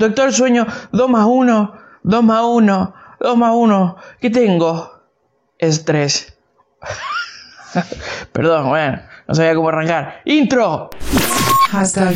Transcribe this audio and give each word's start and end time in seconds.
Doctor 0.00 0.32
Sueño, 0.32 0.66
2 0.92 1.10
más 1.10 1.26
1, 1.28 1.72
2 2.04 2.24
más 2.24 2.42
1, 2.42 2.94
2 3.20 3.36
más 3.36 3.52
1. 3.54 3.96
¿Qué 4.18 4.30
tengo? 4.30 4.90
Estrés. 5.58 6.38
Perdón, 8.32 8.70
bueno, 8.70 8.98
no 9.28 9.34
sabía 9.34 9.54
cómo 9.54 9.68
arrancar. 9.68 10.22
¡Intro! 10.24 10.88
Hashtag 11.70 12.14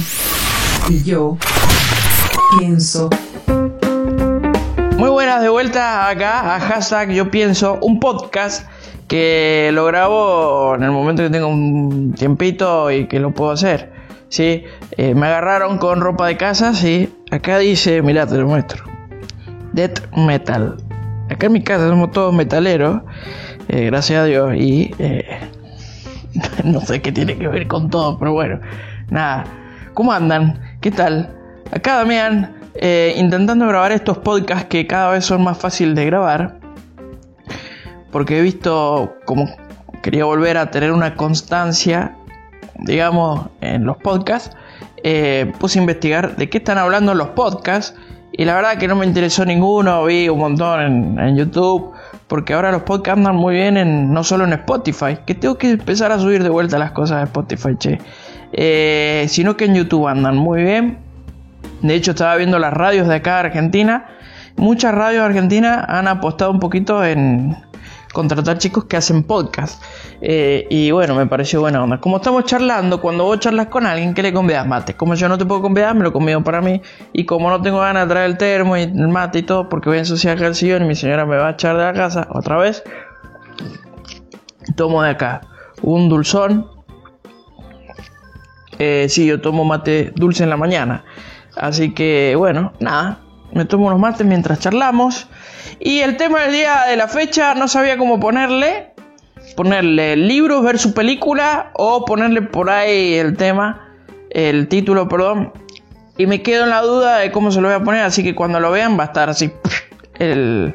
y 0.89 1.05
yo 1.05 1.37
pienso. 2.59 3.11
Muy 4.97 5.11
buenas 5.11 5.43
de 5.43 5.51
vuelta 5.51 6.09
acá 6.09 6.55
a 6.55 6.61
hashtag 6.61 7.11
Yo 7.11 7.31
Pienso, 7.31 7.79
un 7.83 8.01
podcast 8.01 8.67
que 9.09 9.69
lo 9.75 9.85
grabo 9.85 10.75
en 10.75 10.85
el 10.85 10.91
momento 10.91 11.23
que 11.23 11.29
tengo 11.29 11.49
un 11.49 12.15
tiempito 12.15 12.91
y 12.91 13.09
que 13.09 13.21
lo 13.21 13.35
puedo 13.35 13.51
hacer. 13.51 13.94
Sí, 14.35 14.65
eh, 14.97 15.15
me 15.15 15.29
agarraron 15.29 15.79
con 15.79 16.01
ropa 16.01 16.27
de 16.27 16.37
casa, 16.37 16.75
sí. 16.75 17.09
Acá 17.31 17.59
dice, 17.59 18.03
mirá, 18.03 18.27
te 18.27 18.37
lo 18.37 18.49
muestro. 18.49 18.83
Death 19.73 20.13
Metal. 20.17 20.77
Acá 21.31 21.47
en 21.47 21.53
mi 21.53 21.63
casa 21.63 21.89
somos 21.89 22.11
todos 22.11 22.35
metaleros, 22.35 23.03
eh, 23.69 23.85
gracias 23.87 24.23
a 24.23 24.25
Dios, 24.25 24.57
y 24.57 24.93
eh, 24.99 25.39
no 26.65 26.81
sé 26.81 27.01
qué 27.01 27.13
tiene 27.13 27.39
que 27.39 27.47
ver 27.47 27.69
con 27.69 27.89
todo, 27.91 28.19
pero 28.19 28.33
bueno, 28.33 28.59
nada. 29.09 29.45
¿Cómo 29.95 30.13
andan? 30.13 30.61
¿Qué 30.81 30.91
tal? 30.91 31.33
Acá 31.71 31.99
Damián, 31.99 32.57
intentando 33.15 33.69
grabar 33.69 33.93
estos 33.93 34.19
podcasts 34.19 34.65
que 34.65 34.89
cada 34.89 35.13
vez 35.13 35.25
son 35.25 35.45
más 35.45 35.59
fáciles 35.59 35.95
de 35.95 36.07
grabar 36.07 36.59
porque 38.11 38.41
he 38.41 38.43
visto 38.43 39.15
como 39.27 39.47
quería 40.03 40.25
volver 40.25 40.57
a 40.57 40.73
tener 40.73 40.91
una 40.91 41.15
constancia, 41.15 42.17
digamos, 42.79 43.49
en 43.61 43.85
los 43.85 43.97
podcasts, 43.99 44.57
eh, 45.03 45.53
puse 45.59 45.79
a 45.79 45.83
investigar 45.83 46.37
de 46.37 46.49
qué 46.49 46.59
están 46.59 46.79
hablando 46.79 47.15
los 47.15 47.29
podcasts 47.29 47.95
y 48.37 48.45
la 48.45 48.55
verdad 48.57 48.79
que 48.79 48.89
no 48.89 48.97
me 48.97 49.07
interesó 49.07 49.45
ninguno, 49.45 50.05
vi 50.05 50.29
un 50.29 50.41
montón 50.41 51.19
en, 51.21 51.37
YouTube, 51.37 51.93
porque 52.27 52.55
ahora 52.55 52.73
los 52.73 52.83
podcasts 52.83 53.19
andan 53.19 53.37
muy 53.37 53.55
bien 53.55 53.77
en, 53.77 54.13
no 54.13 54.25
solo 54.25 54.45
en 54.45 54.55
Spotify, 54.55 55.19
que 55.25 55.35
tengo 55.35 55.57
que 55.57 55.71
empezar 55.71 56.11
a 56.11 56.19
subir 56.19 56.43
de 56.43 56.49
vuelta 56.49 56.79
las 56.79 56.91
cosas 56.91 57.19
de 57.19 57.25
Spotify, 57.25 57.77
che, 57.79 57.99
eh, 58.53 59.27
sino 59.29 59.57
que 59.57 59.67
en 59.67 59.77
YouTube 59.77 60.09
andan 60.09 60.37
muy 60.37 60.65
bien. 60.65 60.99
De 61.83 61.95
hecho 61.95 62.11
estaba 62.11 62.35
viendo 62.35 62.59
las 62.59 62.73
radios 62.73 63.07
de 63.07 63.15
acá 63.15 63.35
de 63.35 63.49
Argentina, 63.49 64.07
muchas 64.57 64.93
radios 64.95 65.23
de 65.23 65.27
Argentina 65.27 65.85
han 65.87 66.09
apostado 66.09 66.51
un 66.51 66.59
poquito 66.59 67.05
en 67.05 67.57
contratar 68.15 68.57
chicos 68.57 68.87
que 68.87 68.97
hacen 68.97 69.25
podcast. 69.25 69.83
Eh, 70.23 70.67
y 70.71 70.91
bueno, 70.91 71.15
me 71.15 71.27
pareció 71.27 71.61
buena 71.61 71.85
onda. 71.85 72.01
Como 72.01 72.17
estamos 72.17 72.45
charlando, 72.45 73.03
cuando 73.03 73.25
vos 73.25 73.39
charlas 73.41 73.67
con 73.67 73.85
alguien, 73.85 74.15
¿qué 74.15 74.23
le 74.23 74.33
convidas 74.33 74.67
mate? 74.67 74.95
Como 74.95 75.15
yo 75.15 75.29
no 75.29 75.37
te 75.37 75.45
puedo 75.45 75.61
convidar, 75.61 75.95
me 75.95 76.03
lo 76.03 76.13
convido 76.15 76.43
para 76.43 76.63
mí. 76.63 76.81
Y 77.13 77.27
como 77.27 77.51
no 77.51 77.61
tengo 77.61 77.81
ganas 77.81 78.09
de 78.09 78.15
traer 78.15 78.31
el 78.31 78.39
termo 78.39 78.79
y 78.79 78.85
el 78.85 79.09
mate 79.09 79.41
y 79.41 79.43
todo, 79.43 79.69
porque 79.69 79.91
voy 79.91 79.99
a 79.99 80.01
ensuciar 80.01 80.43
el 80.43 80.55
sillón 80.55 80.85
y 80.85 80.87
mi 80.87 80.95
señora 80.95 81.27
me 81.27 81.37
va 81.37 81.49
a 81.49 81.51
echar 81.51 81.77
de 81.77 81.83
la 81.83 81.93
casa 81.93 82.27
otra 82.31 82.57
vez, 82.57 82.83
tomo 84.77 85.03
de 85.03 85.11
acá 85.11 85.43
un 85.83 86.09
dulzón. 86.09 86.71
Eh, 88.79 89.07
sí, 89.09 89.27
yo 89.27 89.41
tomo 89.41 89.65
mate 89.65 90.13
dulce 90.17 90.45
en 90.45 90.51
la 90.51 90.57
mañana. 90.57 91.05
Así 91.57 91.93
que 91.95 92.35
bueno, 92.37 92.73
nada, 92.81 93.21
me 93.55 93.65
tomo 93.65 93.87
unos 93.87 94.01
mates 94.01 94.27
mientras 94.27 94.59
charlamos. 94.59 95.29
Y 95.81 96.01
el 96.01 96.17
tema 96.17 96.43
del 96.43 96.53
día 96.53 96.85
de 96.89 96.97
la 96.97 97.09
fecha 97.09 97.55
no 97.55 97.69
sabía 97.69 97.97
cómo 97.97 98.21
ponerle. 98.21 98.91
Ponerle 99.57 100.17
libros 100.17 100.63
versus 100.65 100.93
película 100.93 101.71
o 101.75 102.05
ponerle 102.05 102.43
por 102.43 102.71
ahí 102.71 103.15
el 103.15 103.37
tema, 103.37 103.89
el 104.31 104.69
título, 104.69 105.09
perdón. 105.09 105.53
Y 106.17 106.27
me 106.27 106.43
quedo 106.43 106.65
en 106.65 106.71
la 106.71 106.81
duda 106.83 107.19
de 107.19 107.31
cómo 107.31 107.51
se 107.51 107.61
lo 107.61 107.69
voy 107.69 107.77
a 107.77 107.85
poner, 107.85 108.03
así 108.03 108.25
que 108.25 108.35
cuando 108.35 108.59
lo 108.59 108.71
vean 108.71 108.99
va 108.99 109.05
a 109.05 109.07
estar 109.07 109.29
así 109.29 109.53
el, 110.19 110.75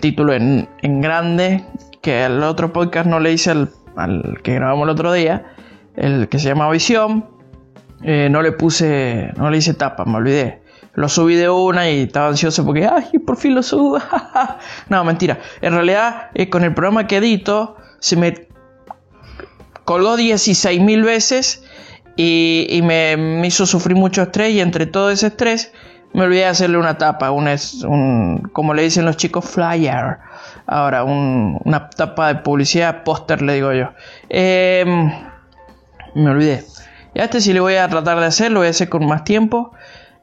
título 0.00 0.32
en, 0.34 0.68
grande, 1.00 1.64
que 2.02 2.22
al 2.22 2.42
otro 2.42 2.72
podcast 2.72 3.06
no 3.06 3.20
le 3.20 3.32
hice 3.32 3.50
al, 3.50 3.70
que 4.42 4.54
grabamos 4.54 4.84
el 4.84 4.90
otro 4.90 5.12
día, 5.12 5.46
el 5.96 6.28
que 6.28 6.38
se 6.38 6.48
llama 6.48 6.70
Visión. 6.70 7.26
Eh, 8.02 8.28
no 8.30 8.42
le 8.42 8.52
puse, 8.52 9.32
no 9.36 9.50
le 9.50 9.58
hice 9.58 9.74
tapa, 9.74 10.04
me 10.04 10.16
olvidé 10.16 10.60
lo 10.98 11.08
subí 11.08 11.36
de 11.36 11.48
una 11.48 11.88
y 11.88 12.02
estaba 12.02 12.26
ansioso 12.26 12.64
porque, 12.64 12.84
ay, 12.84 13.20
por 13.20 13.36
fin 13.36 13.54
lo 13.54 13.62
subo. 13.62 14.00
no, 14.88 15.04
mentira. 15.04 15.38
En 15.60 15.72
realidad, 15.72 16.30
eh, 16.34 16.50
con 16.50 16.64
el 16.64 16.74
programa 16.74 17.06
que 17.06 17.18
edito, 17.18 17.76
se 18.00 18.16
me 18.16 18.48
colgó 19.84 20.16
16 20.16 20.80
mil 20.80 21.04
veces 21.04 21.62
y, 22.16 22.80
me, 22.82 23.46
hizo 23.46 23.64
sufrir 23.64 23.96
mucho 23.96 24.22
estrés 24.22 24.52
y 24.54 24.60
entre 24.60 24.86
todo 24.86 25.10
ese 25.10 25.28
estrés 25.28 25.72
me 26.14 26.24
olvidé 26.24 26.40
de 26.40 26.46
hacerle 26.46 26.78
una 26.78 26.98
tapa, 26.98 27.30
un, 27.30 27.48
un 27.86 28.50
como 28.52 28.74
le 28.74 28.82
dicen 28.82 29.04
los 29.04 29.16
chicos, 29.16 29.44
flyer. 29.44 30.18
Ahora, 30.66 31.04
una 31.04 31.90
tapa 31.90 32.26
de 32.26 32.40
publicidad, 32.40 33.04
póster, 33.04 33.40
le 33.40 33.54
digo 33.54 33.72
yo. 33.72 33.90
Em, 34.28 35.12
me 36.16 36.30
olvidé. 36.30 36.64
Y 37.14 37.20
a 37.20 37.24
este 37.24 37.40
sí 37.40 37.52
le 37.52 37.60
voy 37.60 37.76
a 37.76 37.88
tratar 37.88 38.18
de 38.18 38.26
hacer, 38.26 38.50
lo 38.50 38.60
voy 38.60 38.66
a 38.66 38.70
hacer 38.70 38.88
con 38.88 39.06
más 39.06 39.22
tiempo. 39.22 39.72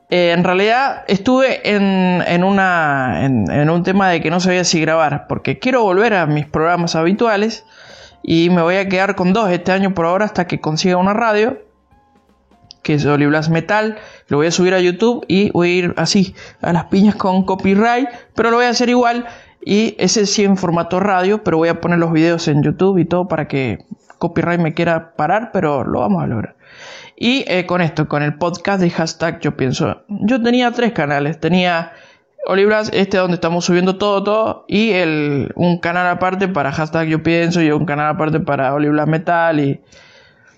Eh, 0.09 0.31
en 0.31 0.43
realidad 0.43 1.03
estuve 1.07 1.67
en, 1.67 2.43
una, 2.43 3.25
en, 3.25 3.69
un 3.69 3.83
tema 3.83 4.09
de 4.09 4.21
que 4.21 4.29
no 4.29 4.39
sabía 4.39 4.63
si 4.63 4.79
grabar, 4.79 5.25
porque 5.27 5.57
quiero 5.57 5.81
volver 5.81 6.13
a 6.13 6.27
mis 6.27 6.45
programas 6.45 6.95
habituales 6.95 7.65
y 8.21 8.49
me 8.51 8.61
voy 8.61 8.75
a 8.75 8.87
quedar 8.87 9.15
con 9.15 9.33
dos 9.33 9.49
este 9.49 9.71
año 9.71 9.93
por 9.93 10.05
ahora 10.05 10.25
hasta 10.25 10.45
que 10.45 10.61
consiga 10.61 10.97
una 10.97 11.13
radio, 11.13 11.59
que 12.83 12.93
es 12.93 13.05
Oliblas 13.05 13.49
Metal, 13.49 13.97
lo 14.27 14.37
voy 14.37 14.47
a 14.47 14.51
subir 14.51 14.75
a 14.75 14.79
YouTube 14.79 15.25
y 15.27 15.49
voy 15.49 15.69
a 15.69 15.73
ir 15.73 15.93
así 15.97 16.35
a 16.61 16.71
las 16.71 16.85
piñas 16.85 17.15
con 17.15 17.43
copyright, 17.43 18.07
pero 18.35 18.51
lo 18.51 18.57
voy 18.57 18.65
a 18.67 18.69
hacer 18.69 18.89
igual 18.89 19.25
y 19.59 19.95
ese 19.97 20.27
sí 20.27 20.43
en 20.43 20.55
formato 20.55 20.99
radio, 20.99 21.43
pero 21.43 21.57
voy 21.57 21.69
a 21.69 21.81
poner 21.81 21.97
los 21.97 22.11
videos 22.11 22.47
en 22.47 22.61
YouTube 22.61 22.99
y 22.99 23.05
todo 23.05 23.27
para 23.27 23.47
que 23.47 23.79
copyright 24.19 24.61
me 24.61 24.75
quiera 24.75 25.15
parar, 25.15 25.49
pero 25.51 25.83
lo 25.83 26.01
vamos 26.01 26.23
a 26.23 26.27
lograr. 26.27 26.55
Y 27.17 27.45
eh, 27.47 27.65
con 27.65 27.81
esto, 27.81 28.07
con 28.07 28.23
el 28.23 28.35
podcast 28.35 28.81
de 28.81 28.89
hashtag, 28.89 29.39
yo 29.39 29.55
pienso, 29.55 30.03
yo 30.09 30.41
tenía 30.41 30.71
tres 30.71 30.91
canales, 30.91 31.39
tenía 31.39 31.93
Olibras, 32.47 32.91
este 32.93 33.17
donde 33.17 33.35
estamos 33.35 33.65
subiendo 33.65 33.97
todo, 33.97 34.23
todo, 34.23 34.65
y 34.67 34.91
el, 34.91 35.51
un 35.55 35.79
canal 35.79 36.07
aparte 36.07 36.47
para 36.47 36.71
hashtag 36.71 37.07
yo 37.07 37.23
pienso, 37.23 37.61
y 37.61 37.71
un 37.71 37.85
canal 37.85 38.07
aparte 38.07 38.39
para 38.39 38.73
Olibras 38.73 39.07
Metal, 39.07 39.59
y, 39.59 39.81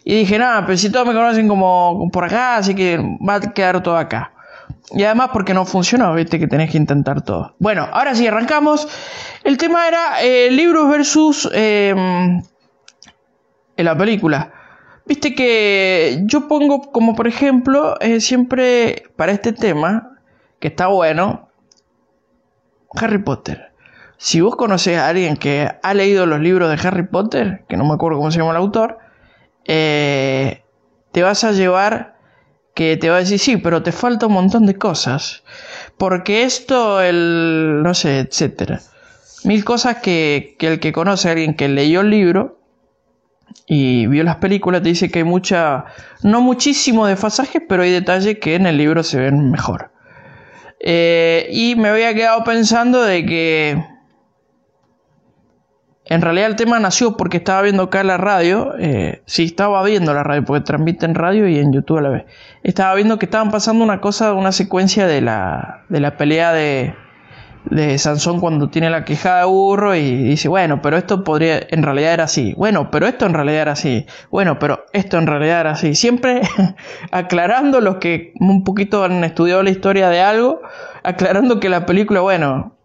y 0.03 0.15
dije, 0.15 0.39
nada, 0.39 0.65
pero 0.65 0.77
si 0.77 0.91
todos 0.91 1.07
me 1.07 1.13
conocen 1.13 1.47
como 1.47 2.09
por 2.11 2.25
acá, 2.25 2.57
así 2.57 2.73
que 2.73 2.97
va 2.97 3.35
a 3.35 3.41
quedar 3.41 3.81
todo 3.83 3.97
acá. 3.97 4.33
Y 4.91 5.03
además 5.03 5.29
porque 5.33 5.53
no 5.53 5.65
funcionó, 5.65 6.13
viste 6.13 6.39
que 6.39 6.47
tenés 6.47 6.71
que 6.71 6.77
intentar 6.77 7.21
todo. 7.21 7.55
Bueno, 7.59 7.87
ahora 7.91 8.15
sí, 8.15 8.25
arrancamos. 8.25 8.87
El 9.43 9.57
tema 9.57 9.87
era 9.87 10.21
eh, 10.21 10.49
libros 10.49 10.89
versus 10.89 11.49
eh, 11.53 11.93
la 13.75 13.97
película. 13.97 14.53
Viste 15.07 15.33
que 15.35 16.21
yo 16.25 16.49
pongo 16.49 16.91
como 16.91 17.15
por 17.15 17.27
ejemplo, 17.27 17.97
eh, 18.01 18.19
siempre 18.19 19.03
para 19.15 19.31
este 19.31 19.53
tema, 19.53 20.19
que 20.59 20.67
está 20.67 20.87
bueno, 20.87 21.47
Harry 22.91 23.19
Potter. 23.19 23.71
Si 24.17 24.41
vos 24.41 24.57
conocés 24.57 24.97
a 24.97 25.07
alguien 25.07 25.37
que 25.37 25.69
ha 25.81 25.93
leído 25.93 26.25
los 26.25 26.41
libros 26.41 26.69
de 26.69 26.87
Harry 26.87 27.07
Potter, 27.07 27.63
que 27.69 27.77
no 27.77 27.85
me 27.85 27.93
acuerdo 27.93 28.17
cómo 28.17 28.31
se 28.31 28.39
llama 28.39 28.51
el 28.51 28.57
autor, 28.57 28.97
eh, 29.63 30.63
te 31.13 31.23
vas 31.23 31.43
a 31.45 31.53
llevar 31.53 32.17
que 32.73 32.97
te 32.97 33.09
va 33.09 33.15
a 33.15 33.19
decir, 33.19 33.39
sí, 33.39 33.57
pero 33.57 33.83
te 33.83 33.91
falta 33.91 34.27
un 34.27 34.33
montón 34.33 34.65
de 34.65 34.77
cosas. 34.77 35.43
Porque 35.97 36.43
esto, 36.43 37.01
el, 37.01 37.81
no 37.81 37.93
sé, 37.93 38.19
etcétera. 38.19 38.81
Mil 39.45 39.63
cosas 39.63 39.97
que, 39.97 40.55
que 40.59 40.67
el 40.67 40.79
que 40.79 40.91
conoce 40.91 41.29
a 41.29 41.31
alguien 41.31 41.55
que 41.55 41.69
leyó 41.69 42.01
el 42.01 42.09
libro, 42.09 42.56
y 43.65 44.07
vio 44.07 44.23
las 44.23 44.37
películas, 44.37 44.81
te 44.81 44.89
dice 44.89 45.09
que 45.09 45.19
hay 45.19 45.25
mucha, 45.25 45.85
no 46.23 46.41
muchísimo 46.41 47.05
desfasaje, 47.05 47.61
pero 47.61 47.83
hay 47.83 47.91
detalles 47.91 48.39
que 48.39 48.55
en 48.55 48.65
el 48.65 48.77
libro 48.77 49.03
se 49.03 49.19
ven 49.19 49.51
mejor. 49.51 49.91
Eh, 50.79 51.47
y 51.51 51.75
me 51.75 51.89
había 51.89 52.13
quedado 52.13 52.43
pensando 52.43 53.01
de 53.01 53.25
que 53.25 53.83
en 56.05 56.21
realidad 56.21 56.47
el 56.47 56.55
tema 56.55 56.79
nació 56.79 57.17
porque 57.17 57.37
estaba 57.37 57.61
viendo 57.63 57.83
acá 57.83 58.03
la 58.03 58.17
radio, 58.17 58.73
eh, 58.79 59.21
sí 59.25 59.43
estaba 59.43 59.83
viendo 59.83 60.13
la 60.13 60.23
radio 60.23 60.45
porque 60.45 60.63
transmite 60.63 61.05
en 61.05 61.15
radio 61.15 61.47
y 61.47 61.59
en 61.59 61.73
YouTube 61.73 61.97
a 61.97 62.01
la 62.01 62.09
vez. 62.09 62.25
Estaba 62.63 62.95
viendo 62.95 63.17
que 63.17 63.25
estaban 63.25 63.51
pasando 63.51 63.83
una 63.83 63.99
cosa, 63.99 64.33
una 64.33 64.53
secuencia 64.53 65.07
de 65.07 65.21
la, 65.21 65.83
de 65.89 65.99
la 65.99 66.15
pelea 66.15 66.53
de, 66.53 66.95
de 67.69 67.97
Sansón 67.97 68.39
cuando 68.39 68.69
tiene 68.69 68.89
la 68.89 69.05
quejada 69.05 69.41
de 69.41 69.45
burro 69.45 69.95
y 69.95 70.23
dice, 70.23 70.47
bueno, 70.47 70.81
pero 70.81 70.97
esto 70.97 71.23
podría, 71.23 71.59
en 71.69 71.83
realidad 71.83 72.13
era 72.13 72.23
así. 72.25 72.53
Bueno, 72.57 72.89
pero 72.91 73.07
esto 73.07 73.25
en 73.25 73.33
realidad 73.33 73.61
era 73.61 73.71
así. 73.73 74.05
Bueno, 74.29 74.59
pero 74.59 74.85
esto 74.93 75.17
en 75.17 75.27
realidad 75.27 75.61
era 75.61 75.71
así. 75.71 75.95
Siempre 75.95 76.41
aclarando 77.11 77.81
los 77.81 77.97
que 77.97 78.33
un 78.39 78.63
poquito 78.63 79.03
han 79.03 79.23
estudiado 79.23 79.63
la 79.63 79.69
historia 79.69 80.09
de 80.09 80.21
algo, 80.21 80.61
aclarando 81.03 81.59
que 81.59 81.69
la 81.69 81.85
película, 81.85 82.21
bueno, 82.21 82.75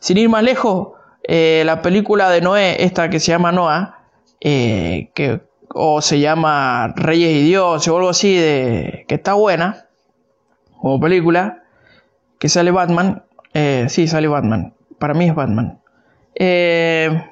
sin 0.00 0.18
ir 0.18 0.28
más 0.28 0.42
lejos, 0.42 0.88
eh, 1.22 1.62
la 1.66 1.82
película 1.82 2.30
de 2.30 2.40
Noé, 2.40 2.84
esta 2.84 3.10
que 3.10 3.20
se 3.20 3.32
llama 3.32 3.52
Noah, 3.52 3.98
eh, 4.40 5.10
que, 5.14 5.40
o 5.74 6.00
se 6.00 6.20
llama 6.20 6.94
Reyes 6.96 7.32
y 7.32 7.42
Dios 7.42 7.86
o 7.88 7.96
algo 7.96 8.08
así, 8.08 8.34
de, 8.36 9.04
que 9.08 9.16
está 9.16 9.34
buena, 9.34 9.86
como 10.80 11.00
película, 11.00 11.64
que 12.38 12.48
sale 12.48 12.70
Batman. 12.70 13.24
Eh, 13.54 13.86
sí, 13.88 14.06
sale 14.06 14.28
Batman. 14.28 14.74
Para 14.98 15.14
mí 15.14 15.28
es 15.28 15.34
Batman. 15.34 15.80
Eh, 16.34 17.24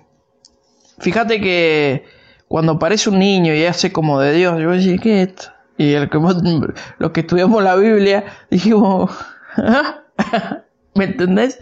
fíjate 0.99 1.41
que 1.41 2.05
cuando 2.49 2.73
aparece 2.73 3.11
un 3.11 3.19
niño 3.19 3.55
y 3.55 3.65
hace 3.65 3.93
como 3.93 4.21
de 4.21 4.33
Dios, 4.33 4.61
yo 4.61 4.71
decía, 4.71 4.99
¿qué 4.99 5.23
es 5.23 5.29
esto? 5.29 5.45
Y 5.79 5.93
el 5.93 6.09
que, 6.09 6.19
los 6.99 7.11
que 7.11 7.21
estudiamos 7.21 7.63
la 7.63 7.77
Biblia 7.77 8.25
dijimos, 8.51 9.11
¿me 10.95 11.05
entendés? 11.05 11.61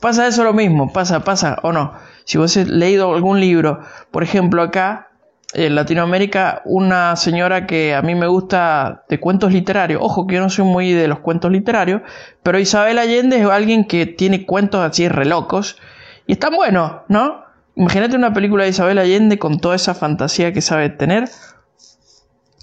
Pasa 0.00 0.26
eso 0.26 0.44
lo 0.44 0.52
mismo, 0.52 0.92
pasa, 0.92 1.24
pasa 1.24 1.58
o 1.62 1.72
no. 1.72 1.94
Si 2.24 2.36
vos 2.36 2.56
has 2.56 2.68
leído 2.68 3.14
algún 3.14 3.40
libro, 3.40 3.80
por 4.10 4.22
ejemplo 4.22 4.62
acá 4.62 5.08
en 5.54 5.74
Latinoamérica, 5.74 6.62
una 6.64 7.16
señora 7.16 7.66
que 7.66 7.94
a 7.94 8.02
mí 8.02 8.14
me 8.14 8.26
gusta 8.26 9.04
de 9.08 9.20
cuentos 9.20 9.52
literarios, 9.52 10.00
ojo 10.02 10.26
que 10.26 10.34
yo 10.34 10.40
no 10.40 10.50
soy 10.50 10.64
muy 10.64 10.92
de 10.92 11.08
los 11.08 11.20
cuentos 11.20 11.50
literarios, 11.50 12.02
pero 12.42 12.58
Isabel 12.58 12.98
Allende 12.98 13.40
es 13.40 13.46
alguien 13.46 13.84
que 13.84 14.06
tiene 14.06 14.44
cuentos 14.44 14.80
así 14.80 15.08
re 15.08 15.24
locos 15.24 15.78
y 16.26 16.32
están 16.32 16.54
buenos, 16.54 16.92
¿no? 17.08 17.44
Imagínate 17.76 18.16
una 18.16 18.32
película 18.32 18.64
de 18.64 18.70
Isabel 18.70 18.98
Allende 18.98 19.38
con 19.38 19.58
toda 19.58 19.76
esa 19.76 19.94
fantasía 19.94 20.52
que 20.52 20.60
sabe 20.60 20.90
tener. 20.90 21.28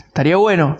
Estaría 0.08 0.38
bueno. 0.38 0.78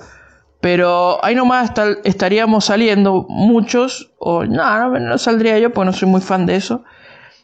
Pero 0.62 1.24
ahí 1.26 1.34
nomás 1.34 1.72
estaríamos 2.04 2.66
saliendo 2.66 3.26
muchos, 3.28 4.12
o 4.20 4.46
no, 4.46 4.90
no, 4.90 5.00
no 5.00 5.18
saldría 5.18 5.58
yo 5.60 5.74
porque 5.74 5.86
no 5.88 5.94
soy 5.94 6.08
muy 6.08 6.22
fan 6.22 6.46
de 6.46 6.56
eso 6.56 6.84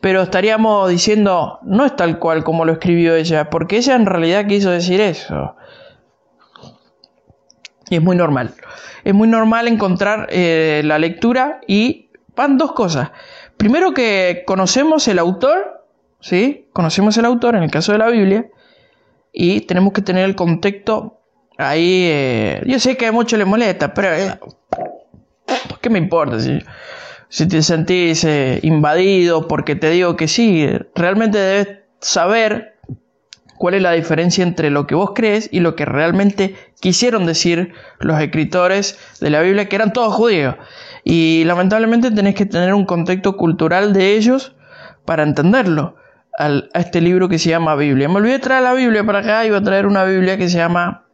pero 0.01 0.21
estaríamos 0.21 0.89
diciendo, 0.89 1.59
no 1.63 1.85
es 1.85 1.95
tal 1.95 2.19
cual 2.19 2.43
como 2.43 2.65
lo 2.65 2.73
escribió 2.73 3.15
ella, 3.15 3.49
porque 3.49 3.77
ella 3.77 3.95
en 3.95 4.05
realidad 4.05 4.45
quiso 4.45 4.69
decir 4.69 5.01
eso. 5.01 5.55
Y 7.89 7.95
es 7.95 8.01
muy 8.01 8.15
normal. 8.15 8.53
Es 9.03 9.13
muy 9.13 9.27
normal 9.27 9.67
encontrar 9.67 10.27
eh, 10.29 10.81
la 10.83 10.99
lectura 10.99 11.61
y 11.67 12.11
van 12.35 12.57
dos 12.57 12.73
cosas. 12.73 13.11
Primero 13.55 13.93
que 13.93 14.43
conocemos 14.45 15.07
el 15.07 15.19
autor, 15.19 15.85
¿sí? 16.19 16.67
Conocemos 16.73 17.17
el 17.17 17.25
autor 17.25 17.55
en 17.55 17.63
el 17.63 17.71
caso 17.71 17.91
de 17.91 17.97
la 17.97 18.09
Biblia 18.09 18.47
y 19.31 19.61
tenemos 19.61 19.93
que 19.93 20.01
tener 20.01 20.25
el 20.25 20.35
contexto 20.35 21.21
ahí. 21.57 22.07
Eh, 22.07 22.61
yo 22.65 22.79
sé 22.79 22.97
que 22.97 23.07
a 23.07 23.11
muchos 23.11 23.39
les 23.39 23.47
molesta, 23.47 23.93
pero 23.93 24.13
eh, 24.13 24.39
¿qué 25.81 25.89
me 25.89 25.99
importa? 25.99 26.39
Si, 26.39 26.59
si 27.29 27.47
te 27.47 27.61
sentís 27.61 28.23
eh, 28.23 28.59
invadido, 28.63 29.47
porque 29.47 29.75
te 29.75 29.89
digo 29.89 30.15
que 30.15 30.27
sí, 30.27 30.67
realmente 30.95 31.37
debes 31.37 31.79
saber 31.99 32.77
cuál 33.57 33.73
es 33.73 33.81
la 33.81 33.91
diferencia 33.91 34.43
entre 34.43 34.69
lo 34.69 34.87
que 34.87 34.95
vos 34.95 35.11
crees 35.13 35.49
y 35.51 35.59
lo 35.59 35.75
que 35.75 35.85
realmente 35.85 36.55
quisieron 36.79 37.25
decir 37.25 37.73
los 37.99 38.19
escritores 38.21 38.97
de 39.19 39.29
la 39.29 39.41
Biblia, 39.41 39.67
que 39.67 39.75
eran 39.75 39.93
todos 39.93 40.13
judíos. 40.13 40.55
Y 41.03 41.43
lamentablemente 41.45 42.11
tenés 42.11 42.35
que 42.35 42.45
tener 42.45 42.73
un 42.73 42.85
contexto 42.85 43.35
cultural 43.35 43.93
de 43.93 44.15
ellos 44.15 44.55
para 45.05 45.23
entenderlo. 45.23 45.95
a 46.39 46.61
este 46.75 47.01
libro 47.01 47.29
que 47.29 47.39
se 47.39 47.49
llama 47.49 47.75
Biblia. 47.75 48.07
Me 48.07 48.17
olvidé 48.17 48.33
de 48.33 48.39
traer 48.39 48.61
la 48.61 48.73
Biblia 48.73 49.03
para 49.03 49.19
acá, 49.19 49.43
iba 49.43 49.57
a 49.57 49.63
traer 49.63 49.87
una 49.87 50.03
Biblia 50.03 50.37
que 50.37 50.49
se 50.49 50.57
llama 50.59 51.07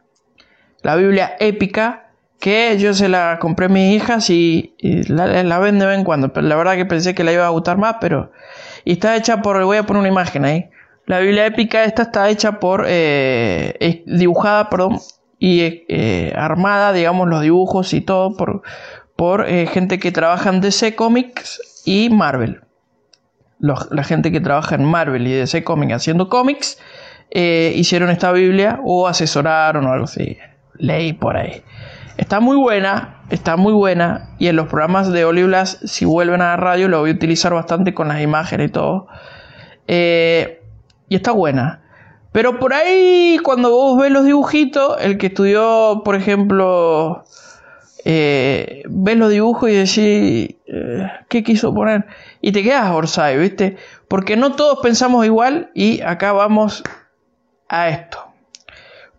la 0.82 0.96
Biblia 0.96 1.34
épica 1.40 2.03
que 2.44 2.76
yo 2.76 2.92
se 2.92 3.08
la 3.08 3.38
compré 3.40 3.66
a 3.66 3.68
mis 3.70 3.96
hijas 3.96 4.28
y, 4.28 4.74
la, 5.08 5.42
la, 5.42 5.58
ven 5.60 5.78
de 5.78 5.86
vez 5.86 5.96
en 5.96 6.04
cuando. 6.04 6.30
Pero 6.34 6.46
la 6.46 6.56
verdad 6.56 6.76
que 6.76 6.84
pensé 6.84 7.14
que 7.14 7.24
la 7.24 7.32
iba 7.32 7.46
a 7.46 7.48
gustar 7.48 7.78
más, 7.78 7.96
pero... 8.02 8.32
Y 8.84 8.92
está 8.92 9.16
hecha 9.16 9.40
por... 9.40 9.64
Voy 9.64 9.78
a 9.78 9.84
poner 9.84 10.00
una 10.00 10.10
imagen 10.10 10.44
ahí. 10.44 10.68
La 11.06 11.20
Biblia 11.20 11.46
épica 11.46 11.84
esta 11.84 12.02
está 12.02 12.28
hecha 12.28 12.60
por... 12.60 12.84
Eh, 12.86 14.02
dibujada, 14.04 14.68
perdón, 14.68 14.98
y 15.38 15.84
eh, 15.88 16.34
armada, 16.36 16.92
digamos, 16.92 17.28
los 17.30 17.40
dibujos 17.40 17.94
y 17.94 18.02
todo 18.02 18.36
por, 18.36 18.60
por 19.16 19.48
eh, 19.48 19.66
gente 19.66 19.98
que 19.98 20.12
trabaja 20.12 20.50
en 20.50 20.60
DC 20.60 20.94
Comics 20.96 21.82
y 21.86 22.10
Marvel. 22.10 22.60
la 23.58 24.04
gente 24.04 24.30
que 24.30 24.42
trabaja 24.42 24.74
en 24.74 24.84
Marvel 24.84 25.26
y 25.26 25.32
DC 25.32 25.64
Comics 25.64 25.94
haciendo 25.94 26.28
cómics 26.28 26.78
hicieron 27.30 28.10
esta 28.10 28.32
Biblia 28.32 28.80
o 28.84 29.08
asesoraron 29.08 29.86
o 29.86 29.92
algo 29.92 30.04
así. 30.04 30.36
Leí 30.74 31.14
por 31.14 31.38
ahí. 31.38 31.62
Está 32.16 32.38
muy 32.38 32.56
buena, 32.56 33.22
está 33.30 33.56
muy 33.56 33.72
buena. 33.72 34.30
Y 34.38 34.46
en 34.48 34.56
los 34.56 34.68
programas 34.68 35.10
de 35.10 35.24
Oliblas, 35.24 35.80
si 35.84 36.04
vuelven 36.04 36.40
a 36.42 36.50
la 36.50 36.56
radio, 36.56 36.88
lo 36.88 37.00
voy 37.00 37.10
a 37.10 37.14
utilizar 37.14 37.52
bastante 37.52 37.92
con 37.92 38.08
las 38.08 38.20
imágenes 38.20 38.68
y 38.68 38.72
todo. 38.72 39.08
Eh, 39.88 40.62
y 41.08 41.16
está 41.16 41.32
buena. 41.32 41.82
Pero 42.32 42.58
por 42.58 42.72
ahí, 42.72 43.38
cuando 43.42 43.70
vos 43.70 44.00
ves 44.00 44.10
los 44.10 44.24
dibujitos, 44.24 44.96
el 45.00 45.18
que 45.18 45.28
estudió, 45.28 46.02
por 46.04 46.14
ejemplo, 46.14 47.24
eh, 48.04 48.82
ves 48.88 49.16
los 49.16 49.30
dibujos 49.30 49.70
y 49.70 49.74
decís, 49.74 50.56
eh, 50.66 51.10
¿qué 51.28 51.42
quiso 51.42 51.74
poner? 51.74 52.06
Y 52.40 52.52
te 52.52 52.62
quedas 52.62 52.90
Orsay, 52.90 53.38
¿viste? 53.38 53.76
Porque 54.08 54.36
no 54.36 54.52
todos 54.52 54.80
pensamos 54.82 55.24
igual 55.26 55.70
y 55.74 56.00
acá 56.02 56.32
vamos 56.32 56.84
a 57.68 57.88
esto. 57.88 58.18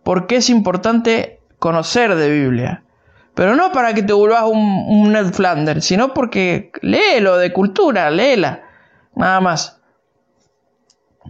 ¿Por 0.03 0.27
qué 0.27 0.37
es 0.37 0.49
importante 0.49 1.39
conocer 1.59 2.15
de 2.15 2.29
Biblia? 2.29 2.84
Pero 3.35 3.55
no 3.55 3.71
para 3.73 3.93
que 3.93 4.01
te 4.01 4.13
vuelvas 4.13 4.45
un, 4.45 5.11
Ned 5.11 5.33
Flanders, 5.33 5.85
sino 5.85 6.13
porque 6.13 6.71
léelo 6.81 7.37
de 7.37 7.51
cultura, 7.51 8.09
léela. 8.09 8.63
Nada 9.13 9.41
más. 9.41 9.81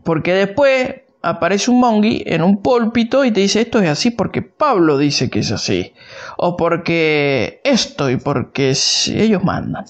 Porque 0.03 0.33
después 0.33 1.01
aparece 1.23 1.71
un 1.71 1.79
mongi 1.79 2.23
en 2.27 2.43
un 2.43 2.61
pólpito 2.61 3.25
y 3.25 3.31
te 3.31 3.39
dice 3.39 3.61
esto 3.61 3.79
es 3.79 3.89
así 3.89 4.11
porque 4.11 4.43
Pablo 4.43 4.99
dice 4.99 5.31
que 5.31 5.39
es 5.39 5.51
así. 5.51 5.93
O 6.37 6.55
porque 6.55 7.59
esto 7.63 8.11
y 8.11 8.17
porque 8.17 8.73
ellos 9.07 9.43
mandan. 9.43 9.85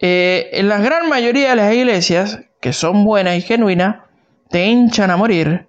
Eh, 0.00 0.50
en 0.52 0.68
la 0.68 0.78
gran 0.78 1.08
mayoría 1.08 1.50
de 1.50 1.56
las 1.56 1.74
iglesias, 1.74 2.40
que 2.60 2.74
son 2.74 3.04
buenas 3.04 3.36
y 3.36 3.40
genuinas, 3.40 4.02
te 4.50 4.66
hinchan 4.66 5.10
a 5.10 5.16
morir 5.16 5.66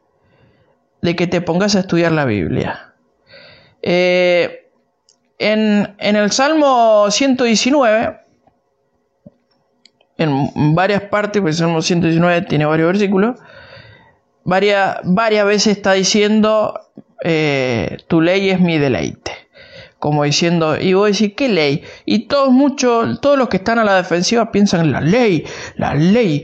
de 1.02 1.16
que 1.16 1.28
te 1.28 1.40
pongas 1.40 1.76
a 1.76 1.82
estudiar 1.82 2.12
la 2.12 2.26
Biblia. 2.26 2.94
Eh, 3.82 4.61
en, 5.42 6.16
el 6.16 6.32
Salmo 6.32 7.10
119, 7.10 8.20
en 10.18 10.76
varias 10.76 11.02
partes, 11.04 11.42
porque 11.42 11.52
el 11.52 11.58
Salmo 11.58 11.82
119 11.82 12.44
tiene 12.44 12.66
varios 12.66 12.88
versículos, 12.88 13.40
varias, 14.44 15.00
varias 15.04 15.46
veces 15.46 15.78
está 15.78 15.94
diciendo, 15.94 16.80
eh, 17.24 17.98
tu 18.08 18.22
ley 18.22 18.52
es 18.52 18.60
mi 18.60 18.78
deleite. 18.78 19.32
Como 19.98 20.24
diciendo, 20.24 20.80
y 20.80 20.94
vos 20.94 21.12
decís, 21.12 21.34
¿qué 21.36 21.48
ley? 21.48 21.84
Y 22.06 22.28
todos, 22.28 22.52
muchos, 22.52 23.22
todos 23.22 23.38
los 23.38 23.50
que 23.50 23.58
están 23.58 23.78
a 23.78 23.84
la 23.84 23.96
defensiva 23.96 24.52
piensan 24.52 24.82
en 24.82 24.92
la 24.94 25.02
ley, 25.02 25.46
la 25.76 25.94
ley, 25.94 26.44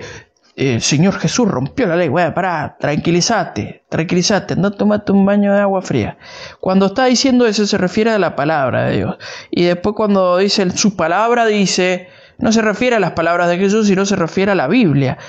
el 0.58 0.82
Señor 0.82 1.14
Jesús 1.20 1.48
rompió 1.48 1.86
la 1.86 1.96
ley. 1.96 2.10
Bueno, 2.10 2.34
pará, 2.34 2.78
tranquilízate, 2.80 3.84
tranquilízate, 3.90 4.56
no 4.56 4.72
tomate 4.72 5.12
un 5.12 5.24
baño 5.24 5.54
de 5.54 5.62
agua 5.62 5.84
fría. 5.84 6.18
Cuando 6.60 6.88
está 6.88 7.06
diciendo 7.06 7.46
eso 7.46 7.68
se 7.68 7.78
refiere 7.78 8.10
a 8.10 8.18
la 8.18 8.36
palabra 8.36 8.86
de 8.86 8.98
Dios. 8.98 9.18
Y 9.52 9.66
después 9.66 9.96
cuando 9.96 10.38
dice 10.38 10.68
su 10.72 10.96
palabra 10.96 11.46
dice, 11.46 12.08
no 12.40 12.52
se 12.52 12.64
refiere 12.64 12.96
a 12.96 13.00
las 13.00 13.12
palabras 13.12 13.50
de 13.50 13.60
Jesús, 13.60 13.86
sino 13.86 14.08
se 14.08 14.16
refiere 14.16 14.52
a 14.52 14.56
la 14.56 14.68
Biblia. 14.68 15.20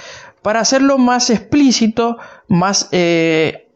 Para 0.41 0.61
hacerlo 0.61 0.97
más 0.97 1.29
explícito, 1.29 2.17
más 2.49 2.89
eh, 2.93 3.69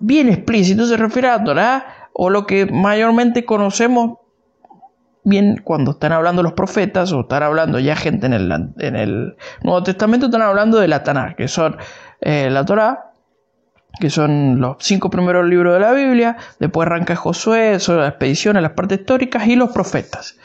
bien 0.00 0.30
explícito, 0.30 0.86
se 0.86 0.96
refiere 0.96 1.28
a 1.28 1.44
Torah 1.44 2.08
o 2.14 2.30
lo 2.30 2.46
que 2.46 2.64
mayormente 2.64 3.44
conocemos 3.44 4.18
bien 5.24 5.60
cuando 5.64 5.92
están 5.92 6.12
hablando 6.12 6.42
los 6.42 6.52
profetas 6.52 7.12
o 7.12 7.22
están 7.22 7.42
hablando 7.42 7.78
ya 7.78 7.96
gente 7.96 8.26
en 8.26 8.34
el, 8.34 8.52
en 8.78 8.96
el 8.96 9.36
Nuevo 9.62 9.82
Testamento, 9.82 10.26
están 10.26 10.42
hablando 10.42 10.78
de 10.78 10.88
la 10.88 11.02
Tanakh, 11.02 11.36
que 11.36 11.48
son 11.48 11.76
eh, 12.20 12.50
la 12.50 12.64
Torah, 12.64 13.12
que 13.98 14.10
son 14.10 14.60
los 14.60 14.76
cinco 14.80 15.10
primeros 15.10 15.46
libros 15.46 15.74
de 15.74 15.80
la 15.80 15.92
Biblia, 15.92 16.36
después 16.58 16.86
arranca 16.86 17.16
Josué, 17.16 17.78
son 17.80 17.98
las 17.98 18.10
expediciones, 18.10 18.62
las 18.62 18.72
partes 18.72 19.00
históricas 19.00 19.46
y 19.46 19.56
los 19.56 19.70
profetas 19.70 20.36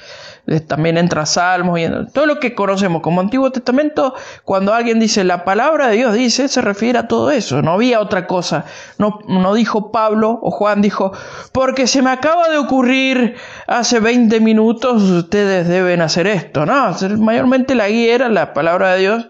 también 0.67 0.97
entra 0.97 1.25
Salmos 1.25 1.79
y 1.79 1.87
todo 2.11 2.25
lo 2.25 2.39
que 2.39 2.55
conocemos 2.55 3.01
como 3.01 3.21
Antiguo 3.21 3.51
Testamento, 3.51 4.15
cuando 4.43 4.73
alguien 4.73 4.99
dice 4.99 5.23
la 5.23 5.43
palabra 5.43 5.87
de 5.87 5.97
Dios 5.97 6.13
dice, 6.13 6.47
se 6.47 6.61
refiere 6.61 6.99
a 6.99 7.07
todo 7.07 7.31
eso, 7.31 7.61
no 7.61 7.73
había 7.73 7.99
otra 7.99 8.25
cosa. 8.27 8.65
No, 8.97 9.19
no 9.27 9.53
dijo 9.53 9.91
Pablo 9.91 10.39
o 10.41 10.51
Juan 10.51 10.81
dijo, 10.81 11.11
porque 11.51 11.87
se 11.87 12.01
me 12.01 12.09
acaba 12.09 12.49
de 12.49 12.57
ocurrir 12.57 13.35
hace 13.67 13.99
20 13.99 14.39
minutos, 14.39 15.03
ustedes 15.03 15.67
deben 15.67 16.01
hacer 16.01 16.27
esto. 16.27 16.65
No, 16.65 16.95
mayormente 17.17 17.75
la 17.75 17.89
guía 17.89 18.15
era 18.15 18.29
la 18.29 18.53
palabra 18.53 18.93
de 18.93 18.99
Dios, 18.99 19.29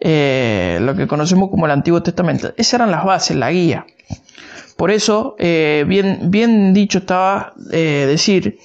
eh, 0.00 0.78
lo 0.80 0.94
que 0.94 1.06
conocemos 1.06 1.50
como 1.50 1.66
el 1.66 1.72
Antiguo 1.72 2.02
Testamento. 2.02 2.52
Esas 2.56 2.74
eran 2.74 2.90
las 2.90 3.04
bases, 3.04 3.36
la 3.36 3.50
guía. 3.50 3.86
Por 4.76 4.90
eso, 4.90 5.36
eh, 5.38 5.84
bien, 5.88 6.30
bien 6.30 6.74
dicho 6.74 6.98
estaba 6.98 7.54
eh, 7.72 8.04
decir 8.06 8.58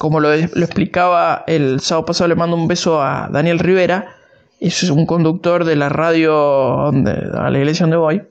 como 0.00 0.18
lo, 0.18 0.32
explicaba 0.32 1.44
el 1.46 1.80
sábado 1.80 2.06
pasado, 2.06 2.28
le 2.28 2.34
mando 2.34 2.56
un 2.56 2.66
beso 2.66 3.02
a 3.02 3.28
Daniel 3.30 3.58
Rivera, 3.58 4.16
es 4.58 4.84
un 4.84 5.04
conductor 5.04 5.66
de 5.66 5.76
la 5.76 5.90
radio 5.90 6.86
a 6.86 7.50
la 7.50 7.58
iglesia 7.58 7.84
donde 7.84 7.98
voy, 7.98 8.22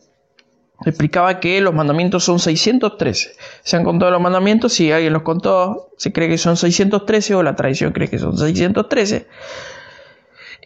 explicaba 0.83 1.39
que 1.39 1.61
los 1.61 1.75
mandamientos 1.75 2.23
son 2.23 2.39
613. 2.39 3.33
Se 3.61 3.77
han 3.77 3.83
contado 3.83 4.09
los 4.09 4.19
mandamientos, 4.19 4.73
si 4.73 4.91
alguien 4.91 5.13
los 5.13 5.21
contó, 5.21 5.91
se 5.95 6.11
cree 6.11 6.27
que 6.27 6.39
son 6.39 6.57
613 6.57 7.35
o 7.35 7.43
la 7.43 7.55
tradición 7.55 7.93
cree 7.93 8.09
que 8.09 8.17
son 8.17 8.35
613. 8.35 9.27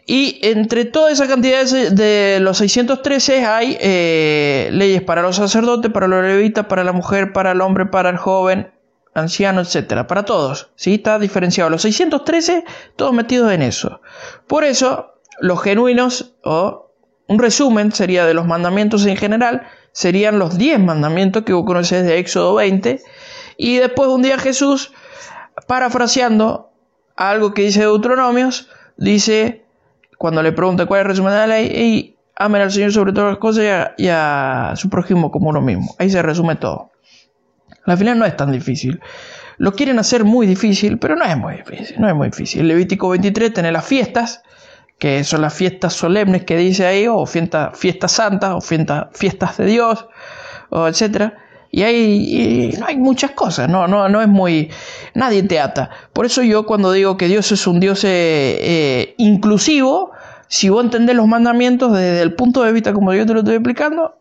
Y 0.06 0.38
entre 0.40 0.86
toda 0.86 1.12
esa 1.12 1.28
cantidad 1.28 1.66
de 1.66 2.38
los 2.40 2.56
613 2.56 3.44
hay 3.44 3.76
eh, 3.78 4.70
leyes 4.72 5.02
para 5.02 5.20
los 5.20 5.36
sacerdotes, 5.36 5.92
para 5.92 6.08
los 6.08 6.24
levitas, 6.24 6.64
para 6.64 6.82
la 6.82 6.92
mujer, 6.92 7.34
para 7.34 7.52
el 7.52 7.60
hombre, 7.60 7.84
para 7.84 8.08
el 8.08 8.16
joven, 8.16 8.70
anciano, 9.14 9.60
etcétera, 9.60 10.06
para 10.06 10.24
todos. 10.24 10.70
¿sí? 10.76 10.94
Está 10.94 11.18
diferenciado. 11.18 11.70
Los 11.70 11.82
613, 11.82 12.64
todos 12.96 13.12
metidos 13.12 13.52
en 13.52 13.62
eso. 13.62 14.00
Por 14.46 14.64
eso, 14.64 15.14
los 15.40 15.62
genuinos, 15.62 16.34
o 16.42 16.90
un 17.28 17.38
resumen 17.38 17.92
sería 17.92 18.26
de 18.26 18.34
los 18.34 18.46
mandamientos 18.46 19.06
en 19.06 19.16
general, 19.16 19.66
serían 19.92 20.38
los 20.38 20.58
10 20.58 20.80
mandamientos 20.80 21.44
que 21.44 21.52
vos 21.52 21.64
conocés 21.64 22.04
de 22.04 22.18
Éxodo 22.18 22.56
20. 22.56 23.00
Y 23.56 23.76
después 23.76 24.08
un 24.08 24.22
día 24.22 24.38
Jesús, 24.38 24.92
parafraseando 25.66 26.72
algo 27.16 27.54
que 27.54 27.62
dice 27.62 27.80
Deuteronomios, 27.80 28.68
dice 28.96 29.64
cuando 30.18 30.42
le 30.42 30.52
pregunta 30.52 30.86
cuál 30.86 31.00
es 31.00 31.04
el 31.04 31.08
resumen 31.10 31.32
de 31.32 31.38
la 31.38 31.46
ley, 31.46 31.66
y 31.66 32.16
amen 32.36 32.62
al 32.62 32.72
Señor 32.72 32.92
sobre 32.92 33.12
todas 33.12 33.30
las 33.30 33.38
cosas 33.38 33.92
y 33.96 34.08
a, 34.08 34.72
su 34.76 34.88
prójimo 34.88 35.30
como 35.30 35.50
uno 35.50 35.60
mismo. 35.60 35.94
Ahí 35.98 36.10
se 36.10 36.22
resume 36.22 36.56
todo. 36.56 36.90
La 37.86 37.96
final 37.96 38.18
no 38.18 38.24
es 38.24 38.36
tan 38.36 38.50
difícil. 38.52 39.00
Lo 39.58 39.72
quieren 39.72 39.98
hacer 39.98 40.24
muy 40.24 40.46
difícil, 40.46 40.98
pero 40.98 41.16
no 41.16 41.24
es 41.24 41.36
muy 41.36 41.56
difícil, 41.56 41.96
no 42.00 42.08
es 42.08 42.14
muy 42.14 42.28
difícil. 42.28 42.66
Levítico 42.66 43.08
23 43.10 43.52
tiene 43.52 43.70
las 43.70 43.84
fiestas, 43.84 44.42
que 44.98 45.22
son 45.24 45.42
las 45.42 45.54
fiestas 45.54 45.92
solemnes 45.92 46.44
que 46.44 46.56
dice 46.56 46.86
ahí, 46.86 47.06
o 47.06 47.24
fiestas 47.26 47.78
fiesta 47.78 48.08
santas, 48.08 48.54
o 48.54 48.60
fiestas 48.60 49.56
de 49.56 49.66
Dios, 49.66 50.06
o 50.70 50.88
etcétera. 50.88 51.38
Y 51.70 51.82
hay, 51.82 52.76
no 52.78 52.86
hay 52.86 52.96
muchas 52.96 53.32
cosas, 53.32 53.68
no, 53.68 53.88
no, 53.88 54.08
no 54.08 54.22
es 54.22 54.28
muy... 54.28 54.70
Nadie 55.14 55.42
te 55.42 55.58
ata. 55.58 55.90
Por 56.12 56.24
eso 56.24 56.42
yo 56.42 56.66
cuando 56.66 56.92
digo 56.92 57.16
que 57.16 57.26
Dios 57.26 57.50
es 57.50 57.66
un 57.66 57.80
Dios 57.80 58.04
eh, 58.04 58.58
eh, 58.60 59.14
inclusivo, 59.18 60.12
si 60.46 60.68
vos 60.68 60.84
entendés 60.84 61.16
los 61.16 61.26
mandamientos 61.26 61.92
desde 61.92 62.22
el 62.22 62.34
punto 62.34 62.62
de 62.62 62.72
vista 62.72 62.92
como 62.92 63.12
yo 63.12 63.26
te 63.26 63.32
lo 63.32 63.40
estoy 63.40 63.56
explicando, 63.56 64.16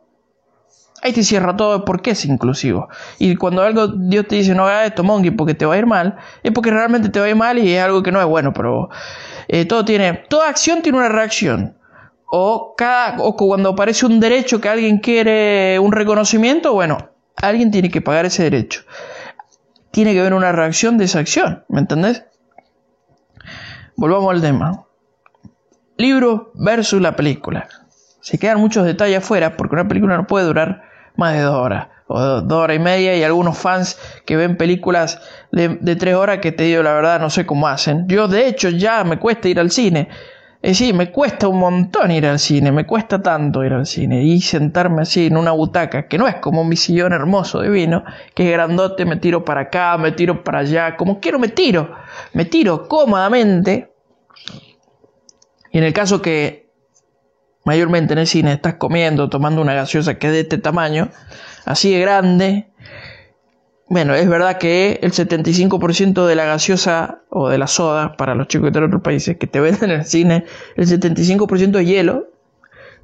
ahí 1.04 1.14
te 1.14 1.24
cierra 1.24 1.56
todo 1.56 1.86
por 1.86 2.02
qué 2.02 2.12
es 2.12 2.26
inclusivo. 2.26 2.88
Y 3.20 3.36
cuando 3.36 3.62
algo 3.62 3.88
Dios 3.88 4.28
te 4.28 4.36
dice 4.36 4.56
no 4.56 4.66
hagas 4.66 4.88
esto, 4.88 5.04
monkey, 5.04 5.32
porque 5.32 5.54
te 5.54 5.66
va 5.66 5.76
a 5.76 5.78
ir 5.78 5.86
mal, 5.86 6.18
es 6.42 6.52
porque 6.52 6.72
realmente 6.72 7.10
te 7.10 7.20
va 7.20 7.26
a 7.26 7.30
ir 7.30 7.36
mal 7.36 7.60
y 7.60 7.74
es 7.74 7.84
algo 7.84 8.02
que 8.02 8.12
no 8.12 8.20
es 8.20 8.26
bueno, 8.26 8.54
pero 8.54 8.90
eh, 9.48 9.66
todo 9.66 9.86
tiene, 9.86 10.14
toda 10.30 10.50
acción 10.50 10.82
tiene 10.82 10.98
una 10.98 11.10
reacción. 11.10 11.78
O, 12.36 12.74
cada, 12.76 13.18
o 13.20 13.36
cuando 13.36 13.70
aparece 13.70 14.08
un 14.08 14.20
derecho 14.20 14.60
que 14.60 14.68
alguien 14.68 14.98
quiere 14.98 15.78
un 15.78 15.92
reconocimiento, 15.92 16.74
bueno, 16.74 17.14
Alguien 17.42 17.72
tiene 17.72 17.90
que 17.90 18.02
pagar 18.02 18.26
ese 18.26 18.44
derecho. 18.44 18.84
Tiene 19.92 20.14
que 20.14 20.20
haber 20.20 20.34
una 20.34 20.52
reacción 20.52 20.98
de 20.98 21.06
esa 21.06 21.20
acción, 21.20 21.66
¿me 21.68 21.80
entendés? 21.80 22.24
Volvamos 23.96 24.32
al 24.32 24.42
tema. 24.42 24.86
Libro 25.98 26.52
versus 26.56 27.02
la 27.02 27.16
película. 27.16 27.68
Se 28.22 28.38
quedan 28.40 28.60
muchos 28.60 28.86
detalles 28.86 29.18
afuera 29.18 29.58
porque 29.58 29.76
una 29.76 29.88
película 29.88 30.18
no 30.18 30.26
puede 30.26 30.46
durar 30.46 30.84
más 31.16 31.34
de 31.34 31.42
dos 31.42 31.56
horas 31.56 31.88
o 32.08 32.42
dos 32.42 32.60
horas 32.60 32.78
y 32.78 32.80
media 32.80 33.16
y 33.16 33.24
algunos 33.24 33.58
fans 33.58 33.98
que 34.26 34.36
ven 34.36 34.58
películas 34.58 35.22
de, 35.52 35.96
tres 35.96 36.16
horas 36.16 36.40
que 36.40 36.52
te 36.52 36.64
digo 36.64 36.84
la 36.84 36.94
verdad 36.94 37.20
no 37.20 37.30
sé 37.30 37.46
cómo 37.46 37.68
hacen. 37.68 38.08
Yo 38.08 38.28
de 38.28 38.48
hecho 38.48 38.70
ya 38.70 39.04
me 39.04 39.20
cuesta 39.20 39.48
ir 39.48 39.60
al 39.60 39.72
cine 39.72 40.10
es 40.64 40.80
decir, 40.80 40.96
me 40.96 41.12
cuesta 41.12 41.50
un 41.50 41.60
montón 41.60 42.10
ir 42.10 42.26
al 42.26 42.40
cine, 42.40 42.72
me 42.72 42.86
cuesta 42.86 43.22
tanto 43.22 43.66
ir 43.66 43.74
al 43.74 43.86
cine 43.86 44.24
y 44.24 44.40
sentarme 44.40 45.02
así 45.02 45.26
en 45.26 45.36
una 45.36 45.52
butaca, 45.52 46.08
que 46.08 46.18
no 46.18 46.26
es 46.26 46.36
como 46.36 46.64
mi 46.64 46.78
sillón 46.78 47.12
hermoso 47.12 47.60
de 47.60 47.70
vino, 47.70 48.06
que 48.34 48.46
es 48.46 48.54
grandote, 48.54 49.04
me 49.04 49.18
tiro 49.18 49.44
para 49.44 49.64
acá, 49.64 49.98
me 49.98 50.14
tiro 50.14 50.42
para 50.42 50.60
allá, 50.60 50.96
como 50.96 51.20
quiero 51.20 51.38
me 51.38 51.50
tiro, 51.50 51.94
me 52.32 52.46
tiro 52.46 52.88
cómodamente. 52.88 53.92
Y 55.70 55.80
en 55.80 55.84
el 55.84 55.92
caso 55.92 56.22
que 56.22 56.63
mayormente 57.64 58.14
en 58.14 58.20
el 58.20 58.28
cine 58.28 58.54
estás 58.54 58.76
comiendo, 58.76 59.30
tomando 59.30 59.62
una 59.62 59.74
gaseosa 59.74 60.16
que 60.16 60.28
es 60.28 60.34
de 60.34 60.40
este 60.42 60.58
tamaño, 60.58 61.10
así 61.66 61.94
de 61.94 62.00
grande, 62.00 62.68
bueno, 63.94 64.16
es 64.16 64.28
verdad 64.28 64.58
que 64.58 65.00
el 65.04 65.12
75% 65.12 66.26
de 66.26 66.36
la 66.36 66.46
gaseosa 66.46 67.22
o 67.30 67.50
de 67.50 67.58
la 67.58 67.68
soda, 67.68 68.16
para 68.18 68.34
los 68.34 68.48
chicos 68.48 68.72
de 68.72 68.80
otros 68.80 69.02
países 69.02 69.38
que 69.38 69.46
te 69.46 69.60
venden 69.60 69.92
en 69.92 70.00
el 70.00 70.06
cine, 70.06 70.46
el 70.76 70.88
75% 70.88 71.80
es 71.80 71.88
hielo, 71.88 72.30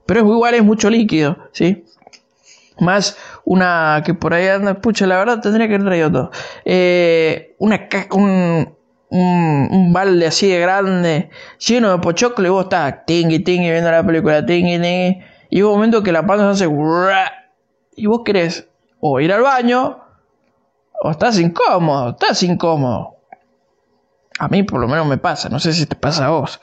pero 0.05 0.21
es 0.21 0.25
igual, 0.25 0.55
es 0.55 0.63
mucho 0.63 0.89
líquido, 0.89 1.37
¿sí? 1.51 1.85
Más 2.79 3.17
una 3.43 4.01
que 4.05 4.13
por 4.13 4.33
ahí 4.33 4.47
anda, 4.47 4.81
pucha, 4.81 5.05
la 5.05 5.17
verdad 5.17 5.41
tendría 5.41 5.67
que 5.67 5.75
haber 5.75 5.85
traído 5.85 6.11
todo. 6.11 6.31
Eh, 6.65 7.55
una 7.59 7.87
un, 8.11 8.73
un, 9.09 9.91
balde 9.91 10.27
así 10.27 10.47
de 10.47 10.59
grande, 10.59 11.29
lleno 11.57 11.91
de 11.91 11.97
pochoclo, 11.99 12.47
y 12.47 12.49
vos 12.49 12.63
estás 12.65 13.05
tingui 13.05 13.39
tingui 13.39 13.71
viendo 13.71 13.91
la 13.91 14.05
película, 14.05 14.45
tingui 14.45 14.79
tingui, 14.79 15.23
y 15.49 15.61
un 15.61 15.71
momento 15.71 16.03
que 16.03 16.11
la 16.11 16.25
panza 16.25 16.51
hace 16.51 16.65
y 17.95 18.05
vos 18.05 18.21
querés 18.23 18.67
o 18.99 19.19
ir 19.19 19.33
al 19.33 19.41
baño 19.41 19.99
o 21.01 21.11
estás 21.11 21.39
incómodo, 21.39 22.11
estás 22.11 22.43
incómodo. 22.43 23.17
A 24.37 24.47
mí 24.47 24.63
por 24.63 24.79
lo 24.79 24.87
menos 24.87 25.07
me 25.07 25.17
pasa, 25.17 25.49
no 25.49 25.59
sé 25.59 25.73
si 25.73 25.85
te 25.85 25.95
pasa 25.95 26.27
a 26.27 26.29
vos. 26.29 26.61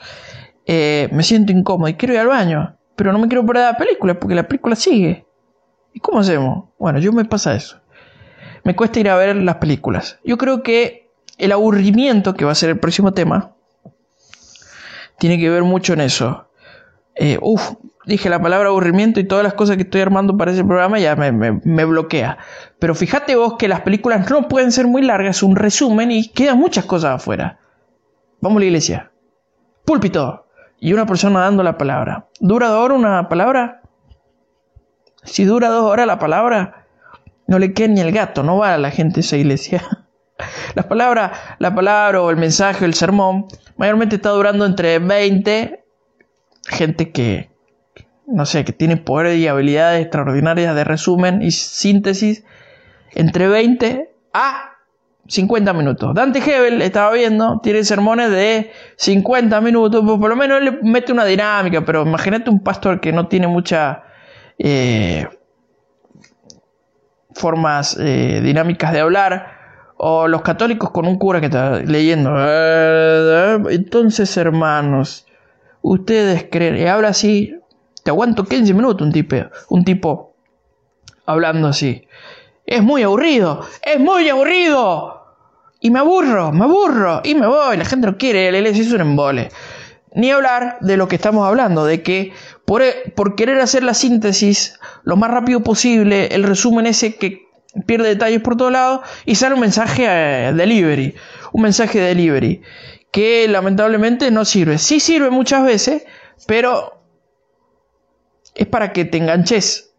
Eh, 0.65 1.09
me 1.11 1.23
siento 1.23 1.51
incómodo 1.51 1.89
y 1.89 1.95
quiero 1.95 2.13
ir 2.13 2.19
al 2.19 2.27
baño, 2.27 2.77
pero 2.95 3.11
no 3.11 3.19
me 3.19 3.27
quiero 3.27 3.45
poner 3.45 3.63
la 3.63 3.77
película 3.77 4.19
porque 4.19 4.35
la 4.35 4.47
película 4.47 4.75
sigue. 4.75 5.25
¿Y 5.93 5.99
cómo 5.99 6.19
hacemos? 6.19 6.69
Bueno, 6.77 6.99
yo 6.99 7.11
me 7.11 7.25
pasa 7.25 7.55
eso. 7.55 7.79
Me 8.63 8.75
cuesta 8.75 8.99
ir 8.99 9.09
a 9.09 9.15
ver 9.15 9.35
las 9.35 9.55
películas. 9.55 10.19
Yo 10.23 10.37
creo 10.37 10.61
que 10.61 11.06
el 11.37 11.51
aburrimiento, 11.51 12.33
que 12.33 12.45
va 12.45 12.51
a 12.51 12.55
ser 12.55 12.69
el 12.69 12.79
próximo 12.79 13.13
tema, 13.13 13.55
tiene 15.19 15.39
que 15.39 15.49
ver 15.49 15.63
mucho 15.63 15.93
en 15.93 16.01
eso. 16.01 16.49
Eh, 17.15 17.39
uf, 17.41 17.73
dije 18.05 18.29
la 18.29 18.41
palabra 18.41 18.69
aburrimiento 18.69 19.19
y 19.19 19.25
todas 19.25 19.43
las 19.43 19.53
cosas 19.53 19.75
que 19.75 19.83
estoy 19.83 20.01
armando 20.01 20.37
para 20.37 20.51
ese 20.51 20.63
programa 20.63 20.99
ya 20.99 21.15
me, 21.15 21.85
bloquea. 21.85 22.37
Pero 22.79 22.95
fíjate 22.95 23.35
vos 23.35 23.55
que 23.57 23.67
las 23.67 23.81
películas 23.81 24.29
no 24.29 24.47
pueden 24.47 24.71
ser 24.71 24.87
muy 24.87 25.01
largas, 25.01 25.43
un 25.43 25.55
resumen 25.55 26.11
y 26.11 26.29
quedan 26.29 26.57
muchas 26.57 26.85
cosas 26.85 27.15
afuera. 27.15 27.59
Vamos 28.39 28.57
a 28.57 28.59
la 28.61 28.65
iglesia. 28.65 29.11
Púlpito. 29.85 30.45
Y 30.79 30.93
una 30.93 31.07
persona 31.07 31.39
dando 31.41 31.63
la 31.63 31.77
palabra. 31.77 32.27
¿Dura 32.39 32.69
dos 32.69 32.85
horas 32.85 32.99
una 32.99 33.29
palabra? 33.29 33.81
Si 35.23 35.43
dura 35.43 35.69
dos 35.69 35.83
horas 35.83 36.05
la 36.05 36.19
palabra, 36.19 36.85
no 37.47 37.57
le 37.57 37.73
queda 37.73 37.87
ni 37.87 38.01
el 38.01 38.11
gato, 38.11 38.43
no 38.43 38.57
va 38.57 38.75
a 38.75 38.77
la 38.77 38.91
gente 38.91 39.19
a 39.19 39.21
esa 39.21 39.37
iglesia. 39.37 39.83
Las 40.75 40.85
palabras, 40.85 41.31
la 41.59 41.73
palabra 41.73 42.21
o 42.21 42.29
el 42.29 42.37
mensaje, 42.37 42.85
el 42.85 42.93
sermón, 42.93 43.47
mayormente 43.77 44.17
está 44.17 44.29
durando 44.29 44.65
entre 44.65 44.99
20 44.99 45.83
gente 46.67 47.11
que, 47.11 47.49
no 48.27 48.45
sé, 48.45 48.65
que 48.65 48.73
tiene 48.73 48.97
poder 48.97 49.37
y 49.37 49.47
habilidades 49.47 50.01
extraordinarias 50.01 50.75
de 50.75 50.83
resumen 50.83 51.41
y 51.41 51.51
síntesis 51.51 52.43
entre 53.11 53.47
20 53.47 54.11
a 54.33 54.73
50 55.27 55.73
minutos. 55.73 56.13
Dante 56.13 56.39
Hebel, 56.39 56.81
estaba 56.81 57.11
viendo, 57.13 57.59
tiene 57.61 57.83
sermones 57.83 58.29
de 58.31 58.71
50 58.97 59.59
minutos, 59.61 60.03
pues 60.05 60.19
por 60.19 60.29
lo 60.29 60.35
menos 60.35 60.61
le 60.61 60.71
mete 60.83 61.11
una 61.11 61.25
dinámica, 61.25 61.83
pero 61.83 62.03
imagínate 62.03 62.49
un 62.49 62.61
pastor 62.61 62.99
que 62.99 63.11
no 63.11 63.27
tiene 63.27 63.47
muchas 63.47 63.97
eh, 64.57 65.27
formas 67.33 67.97
eh, 67.99 68.41
dinámicas 68.43 68.93
de 68.93 68.99
hablar, 69.01 69.56
o 69.97 70.27
los 70.27 70.41
católicos 70.41 70.91
con 70.91 71.07
un 71.07 71.17
cura 71.17 71.39
que 71.39 71.47
está 71.47 71.79
leyendo. 71.79 72.31
Entonces, 73.69 74.35
hermanos, 74.37 75.25
ustedes 75.81 76.47
creen, 76.51 76.77
y 76.77 76.85
habla 76.85 77.09
así, 77.09 77.55
te 78.03 78.11
aguanto 78.11 78.45
15 78.45 78.73
minutos 78.73 79.05
un 79.05 79.11
tipo, 79.11 79.35
un 79.69 79.83
tipo 79.83 80.35
hablando 81.25 81.67
así. 81.67 82.07
Es 82.65 82.83
muy 82.83 83.03
aburrido, 83.03 83.65
es 83.81 83.99
muy 83.99 84.29
aburrido. 84.29 85.15
Y 85.79 85.91
me 85.91 85.99
aburro, 85.99 86.51
me 86.51 86.65
aburro, 86.65 87.21
y 87.23 87.35
me 87.35 87.47
voy, 87.47 87.77
la 87.77 87.85
gente 87.85 88.07
no 88.07 88.17
quiere, 88.17 88.47
el 88.47 88.55
LS 88.55 88.79
es 88.79 88.91
un 88.91 89.01
embole. 89.01 89.49
Ni 90.13 90.31
hablar 90.31 90.77
de 90.81 90.97
lo 90.97 91.07
que 91.07 91.15
estamos 91.15 91.47
hablando, 91.47 91.85
de 91.85 92.01
que 92.01 92.33
por, 92.65 92.81
por 93.15 93.35
querer 93.35 93.59
hacer 93.59 93.83
la 93.83 93.93
síntesis 93.93 94.79
lo 95.03 95.15
más 95.15 95.29
rápido 95.29 95.61
posible, 95.61 96.27
el 96.33 96.43
resumen 96.43 96.87
ese 96.87 97.15
que 97.15 97.46
pierde 97.85 98.09
detalles 98.09 98.41
por 98.41 98.57
todos 98.57 98.71
lados 98.71 99.01
y 99.25 99.35
sale 99.35 99.55
un 99.55 99.61
mensaje 99.61 100.05
eh, 100.07 100.53
delivery, 100.53 101.15
un 101.51 101.61
mensaje 101.61 101.99
delivery 101.99 102.61
que 103.11 103.47
lamentablemente 103.47 104.31
no 104.31 104.45
sirve. 104.45 104.77
Sí 104.77 104.99
sirve 104.99 105.29
muchas 105.29 105.63
veces, 105.63 106.05
pero 106.45 107.01
es 108.55 108.67
para 108.67 108.91
que 108.91 109.05
te 109.05 109.17
enganches 109.17 109.93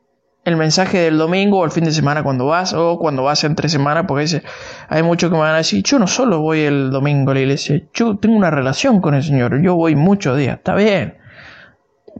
el 0.44 0.56
mensaje 0.56 0.98
del 0.98 1.18
domingo 1.18 1.58
o 1.58 1.64
el 1.64 1.70
fin 1.70 1.84
de 1.84 1.92
semana 1.92 2.22
cuando 2.22 2.46
vas 2.46 2.72
o 2.72 2.98
cuando 2.98 3.22
vas 3.22 3.44
entre 3.44 3.68
semana, 3.68 4.06
porque 4.06 4.42
hay 4.88 5.02
muchos 5.02 5.30
que 5.30 5.34
me 5.34 5.42
van 5.42 5.54
a 5.54 5.58
decir, 5.58 5.82
yo 5.82 5.98
no 5.98 6.06
solo 6.06 6.40
voy 6.40 6.60
el 6.60 6.90
domingo 6.90 7.30
a 7.30 7.34
la 7.34 7.40
iglesia, 7.40 7.82
yo 7.92 8.16
tengo 8.16 8.36
una 8.36 8.50
relación 8.50 9.00
con 9.00 9.14
el 9.14 9.22
Señor, 9.22 9.60
yo 9.62 9.74
voy 9.74 9.94
muchos 9.94 10.36
días, 10.38 10.56
está 10.56 10.74
bien. 10.74 11.18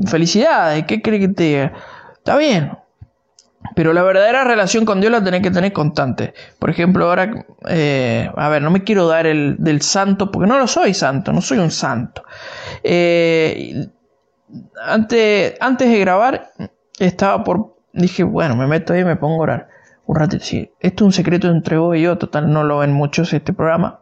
Felicidades, 0.07 0.85
¿qué 0.85 1.01
cree 1.01 1.19
que 1.21 1.29
te 1.29 1.43
diga? 1.45 1.73
Está 2.19 2.37
bien. 2.37 2.73
Pero 3.75 3.93
la 3.93 4.03
verdadera 4.03 4.45
relación 4.45 4.85
con 4.85 5.01
Dios 5.01 5.13
la 5.13 5.23
tenés 5.23 5.43
que 5.43 5.51
tener 5.51 5.73
constante. 5.73 6.35
Por 6.59 6.71
ejemplo, 6.71 7.09
ahora, 7.09 7.47
eh, 7.69 8.31
a 8.37 8.49
ver, 8.49 8.63
no 8.63 8.71
me 8.71 8.85
quiero 8.85 9.07
dar 9.07 9.27
el 9.27 9.57
del 9.59 9.83
santo, 9.83 10.31
porque 10.31 10.49
no 10.49 10.59
lo 10.59 10.67
soy 10.67 10.95
santo, 10.95 11.33
no 11.33 11.41
soy 11.41 11.59
un 11.59 11.71
santo. 11.71 12.23
Eh, 12.83 13.89
antes, 14.83 15.55
antes 15.61 15.91
de 15.91 15.99
grabar, 15.99 16.53
estaba 16.99 17.45
por. 17.45 17.77
Dije, 17.93 18.23
bueno, 18.23 18.55
me 18.57 18.67
meto 18.67 18.93
ahí 18.93 19.01
y 19.01 19.05
me 19.05 19.17
pongo 19.17 19.37
a 19.37 19.43
orar. 19.43 19.69
Un 20.07 20.17
ratito, 20.17 20.45
sí. 20.45 20.73
Esto 20.81 21.05
es 21.05 21.07
un 21.07 21.13
secreto 21.13 21.49
entre 21.49 21.77
vos 21.77 21.97
y 21.97 22.03
yo, 22.03 22.17
total, 22.17 22.51
no 22.51 22.65
lo 22.65 22.79
ven 22.79 22.93
muchos 22.93 23.33
este 23.33 23.53
programa. 23.53 24.01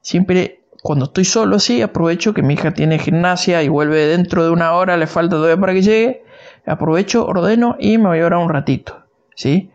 Siempre, 0.00 0.64
cuando 0.82 1.06
estoy 1.06 1.24
solo 1.24 1.56
así, 1.56 1.82
aprovecho 1.82 2.32
que 2.32 2.42
mi 2.42 2.54
hija 2.54 2.72
tiene 2.72 2.98
gimnasia 2.98 3.62
y 3.62 3.68
vuelve 3.68 4.06
dentro 4.06 4.44
de 4.44 4.50
una 4.50 4.72
hora, 4.72 4.96
le 4.96 5.06
falta 5.06 5.36
todavía 5.36 5.60
para 5.60 5.74
que 5.74 5.82
llegue. 5.82 6.24
Aprovecho, 6.66 7.26
ordeno 7.26 7.76
y 7.78 7.98
me 7.98 8.08
voy 8.08 8.20
a 8.20 8.26
orar 8.26 8.40
un 8.40 8.48
ratito. 8.48 9.04
¿Sí? 9.34 9.70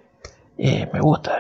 Eh, 0.58 0.90
me 0.94 1.00
gusta. 1.00 1.38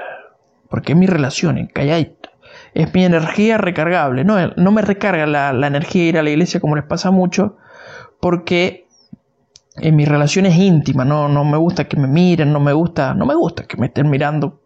Porque 0.69 0.93
es 0.93 0.97
mi 0.97 1.07
relación, 1.07 1.67
calladito. 1.67 2.29
Es 2.73 2.93
mi 2.93 3.05
energía 3.05 3.57
recargable. 3.57 4.23
No, 4.23 4.47
no 4.55 4.71
me 4.71 4.81
recarga 4.81 5.25
la, 5.25 5.53
la 5.53 5.67
energía 5.67 6.05
ir 6.05 6.17
a 6.17 6.23
la 6.23 6.29
iglesia 6.29 6.59
como 6.59 6.75
les 6.75 6.85
pasa 6.85 7.11
mucho 7.11 7.57
porque 8.19 8.87
en 9.75 9.95
mis 9.95 10.07
relaciones 10.07 10.55
íntimas, 10.55 11.05
no, 11.05 11.27
no 11.27 11.43
me 11.43 11.57
gusta 11.57 11.89
que 11.89 11.97
me 11.97 12.07
miren, 12.07 12.53
no 12.53 12.59
me 12.59 12.73
gusta, 12.73 13.13
no 13.13 13.25
me 13.25 13.35
gusta 13.35 13.65
que 13.65 13.77
me 13.77 13.87
estén 13.87 14.09
mirando 14.09 14.61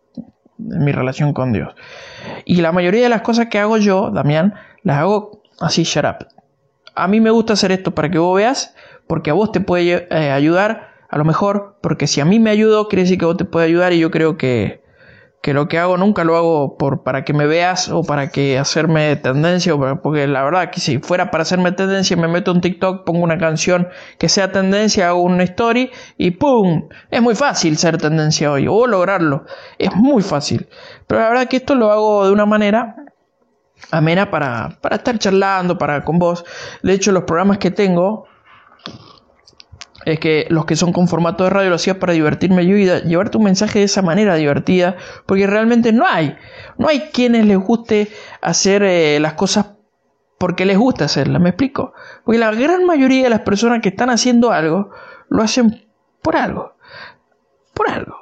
en 0.59 0.83
mi 0.83 0.91
relación 0.91 1.33
con 1.33 1.53
Dios. 1.53 1.73
Y 2.45 2.61
la 2.61 2.71
mayoría 2.71 3.03
de 3.03 3.09
las 3.09 3.21
cosas 3.21 3.47
que 3.47 3.59
hago 3.59 3.77
yo, 3.77 4.11
Damián, 4.11 4.53
las 4.83 4.97
hago 4.97 5.41
así, 5.59 5.83
shut 5.83 6.05
up. 6.05 6.27
A 6.95 7.07
mí 7.07 7.21
me 7.21 7.29
gusta 7.29 7.53
hacer 7.53 7.71
esto 7.71 7.95
para 7.95 8.09
que 8.09 8.17
vos 8.17 8.35
veas, 8.35 8.75
porque 9.07 9.31
a 9.31 9.33
vos 9.33 9.51
te 9.51 9.61
puede 9.61 10.07
eh, 10.09 10.31
ayudar, 10.31 10.89
a 11.09 11.17
lo 11.17 11.25
mejor, 11.25 11.77
porque 11.81 12.07
si 12.07 12.21
a 12.21 12.25
mí 12.25 12.39
me 12.39 12.49
ayudó, 12.49 12.87
quiere 12.87 13.03
decir 13.03 13.17
que 13.17 13.25
vos 13.25 13.37
te 13.37 13.45
puede 13.45 13.65
ayudar 13.65 13.93
y 13.93 13.99
yo 13.99 14.11
creo 14.11 14.37
que, 14.37 14.83
que 15.41 15.53
lo 15.53 15.69
que 15.69 15.77
hago 15.77 15.95
nunca 15.97 16.25
lo 16.25 16.35
hago 16.35 16.77
por, 16.77 17.03
para 17.03 17.23
que 17.23 17.31
me 17.31 17.45
veas 17.45 17.89
o 17.89 18.03
para 18.03 18.29
que 18.29 18.59
hacerme 18.59 19.15
tendencia, 19.15 19.73
o 19.73 20.01
porque 20.01 20.27
la 20.27 20.43
verdad 20.43 20.69
que 20.71 20.81
si 20.81 20.99
fuera 20.99 21.31
para 21.31 21.43
hacerme 21.43 21.71
tendencia 21.71 22.17
me 22.17 22.27
meto 22.27 22.51
un 22.51 22.59
TikTok, 22.59 23.05
pongo 23.05 23.23
una 23.23 23.37
canción 23.37 23.87
que 24.17 24.27
sea 24.27 24.51
tendencia, 24.51 25.07
hago 25.07 25.21
una 25.21 25.43
story 25.43 25.91
y 26.17 26.31
¡pum! 26.31 26.89
Es 27.09 27.21
muy 27.21 27.35
fácil 27.35 27.77
ser 27.77 27.97
tendencia 27.97 28.51
hoy 28.51 28.67
o 28.67 28.87
lograrlo, 28.87 29.45
es 29.77 29.95
muy 29.95 30.23
fácil. 30.23 30.67
Pero 31.07 31.21
la 31.21 31.29
verdad 31.29 31.47
que 31.47 31.57
esto 31.57 31.75
lo 31.75 31.91
hago 31.91 32.25
de 32.25 32.33
una 32.33 32.45
manera 32.45 32.95
amena 33.91 34.29
para, 34.29 34.77
para 34.81 34.97
estar 34.97 35.17
charlando, 35.17 35.77
para 35.77 36.03
con 36.03 36.19
vos. 36.19 36.43
De 36.83 36.93
hecho 36.93 37.11
los 37.13 37.23
programas 37.23 37.59
que 37.59 37.71
tengo 37.71 38.27
es 40.05 40.19
que 40.19 40.47
los 40.49 40.65
que 40.65 40.75
son 40.75 40.93
con 40.93 41.07
formato 41.07 41.43
de 41.43 41.49
radio 41.49 41.69
lo 41.69 41.75
hacía 41.75 41.99
para 41.99 42.13
divertirme 42.13 42.65
yo 42.65 42.77
y 42.77 42.85
llevarte 43.07 43.37
un 43.37 43.43
mensaje 43.43 43.79
de 43.79 43.85
esa 43.85 44.01
manera 44.01 44.35
divertida, 44.35 44.95
porque 45.25 45.47
realmente 45.47 45.91
no 45.91 46.05
hay, 46.07 46.37
no 46.77 46.87
hay 46.87 47.09
quienes 47.11 47.45
les 47.45 47.57
guste 47.57 48.09
hacer 48.41 48.83
eh, 48.83 49.19
las 49.19 49.33
cosas 49.33 49.67
porque 50.37 50.65
les 50.65 50.77
gusta 50.77 51.05
hacerlas, 51.05 51.41
¿me 51.41 51.49
explico? 51.49 51.93
Porque 52.23 52.37
la 52.37 52.51
gran 52.51 52.85
mayoría 52.85 53.23
de 53.23 53.29
las 53.29 53.41
personas 53.41 53.81
que 53.81 53.89
están 53.89 54.09
haciendo 54.09 54.51
algo, 54.51 54.91
lo 55.29 55.41
hacen 55.41 55.87
por 56.21 56.35
algo, 56.35 56.73
por 57.73 57.89
algo, 57.89 58.15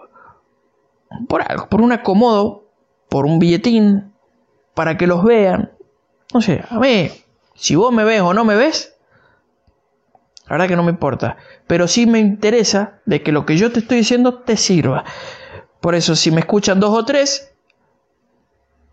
por 1.28 1.42
algo, 1.42 1.68
por 1.68 1.82
un 1.82 1.92
acomodo, 1.92 2.70
por 3.10 3.26
un 3.26 3.38
billetín, 3.38 4.14
para 4.74 4.98
que 4.98 5.08
los 5.08 5.24
vean. 5.24 5.74
No 6.34 6.42
sé, 6.42 6.64
a 6.70 6.80
ver, 6.80 7.12
si 7.54 7.76
vos 7.76 7.94
me 7.94 8.04
ves 8.04 8.22
o 8.22 8.34
no 8.34 8.46
me 8.46 8.56
ves, 8.56 8.95
la 10.48 10.54
verdad 10.54 10.68
que 10.68 10.76
no 10.76 10.84
me 10.84 10.92
importa. 10.92 11.38
Pero 11.68 11.88
sí 11.88 12.06
me 12.06 12.20
interesa 12.20 13.00
de 13.06 13.24
que 13.24 13.32
lo 13.32 13.46
que 13.46 13.58
yo 13.58 13.72
te 13.72 13.80
estoy 13.80 13.98
diciendo 13.98 14.36
te 14.40 14.58
sirva. 14.58 15.04
Por 15.82 15.96
eso, 15.96 16.16
si 16.16 16.32
me 16.32 16.40
escuchan 16.40 16.80
dos 16.80 16.98
o 16.98 17.06
tres, 17.06 17.52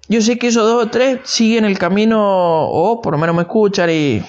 yo 0.08 0.20
sé 0.20 0.38
que 0.38 0.48
esos 0.48 0.64
dos 0.64 0.84
o 0.84 0.90
tres 0.90 1.20
siguen 1.24 1.64
el 1.64 1.78
camino, 1.78 2.68
o 2.68 3.00
por 3.00 3.12
lo 3.12 3.18
menos 3.18 3.36
me 3.36 3.42
escuchan 3.42 3.90
y 3.90 4.22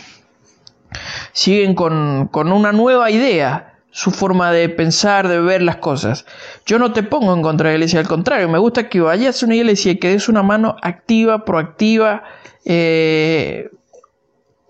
siguen 1.32 1.76
con, 1.76 2.28
con 2.28 2.52
una 2.52 2.72
nueva 2.72 3.10
idea, 3.10 3.80
su 3.90 4.12
forma 4.12 4.52
de 4.52 4.70
pensar, 4.70 5.28
de 5.28 5.40
ver 5.40 5.62
las 5.62 5.78
cosas. 5.78 6.26
Yo 6.66 6.80
no 6.80 6.94
te 6.94 7.04
pongo 7.04 7.34
en 7.34 7.42
contra 7.42 7.70
de 7.70 7.74
la 7.74 7.78
iglesia, 7.78 8.00
al 8.00 8.08
contrario, 8.08 8.50
me 8.50 8.60
gusta 8.60 8.90
que 8.90 9.02
vayas 9.02 9.42
a 9.42 9.46
una 9.46 9.56
iglesia 9.56 9.94
y 9.94 10.00
que 10.00 10.10
des 10.10 10.30
una 10.30 10.44
mano 10.44 10.76
activa, 10.82 11.46
proactiva, 11.46 12.24
eh, 12.66 13.70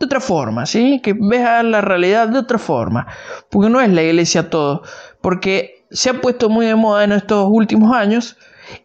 de 0.03 0.05
otra 0.05 0.19
forma, 0.19 0.65
¿sí? 0.65 0.99
Que 1.01 1.15
veas 1.17 1.63
la 1.63 1.81
realidad 1.81 2.27
de 2.27 2.39
otra 2.39 2.59
forma. 2.59 3.07
Porque 3.49 3.69
no 3.69 3.79
es 3.79 3.89
la 3.89 4.03
iglesia 4.03 4.49
todo. 4.49 4.83
Porque 5.21 5.85
se 5.91 6.09
ha 6.09 6.21
puesto 6.21 6.49
muy 6.49 6.65
de 6.65 6.75
moda 6.75 7.03
en 7.03 7.13
estos 7.13 7.47
últimos 7.49 7.95
años 7.95 8.37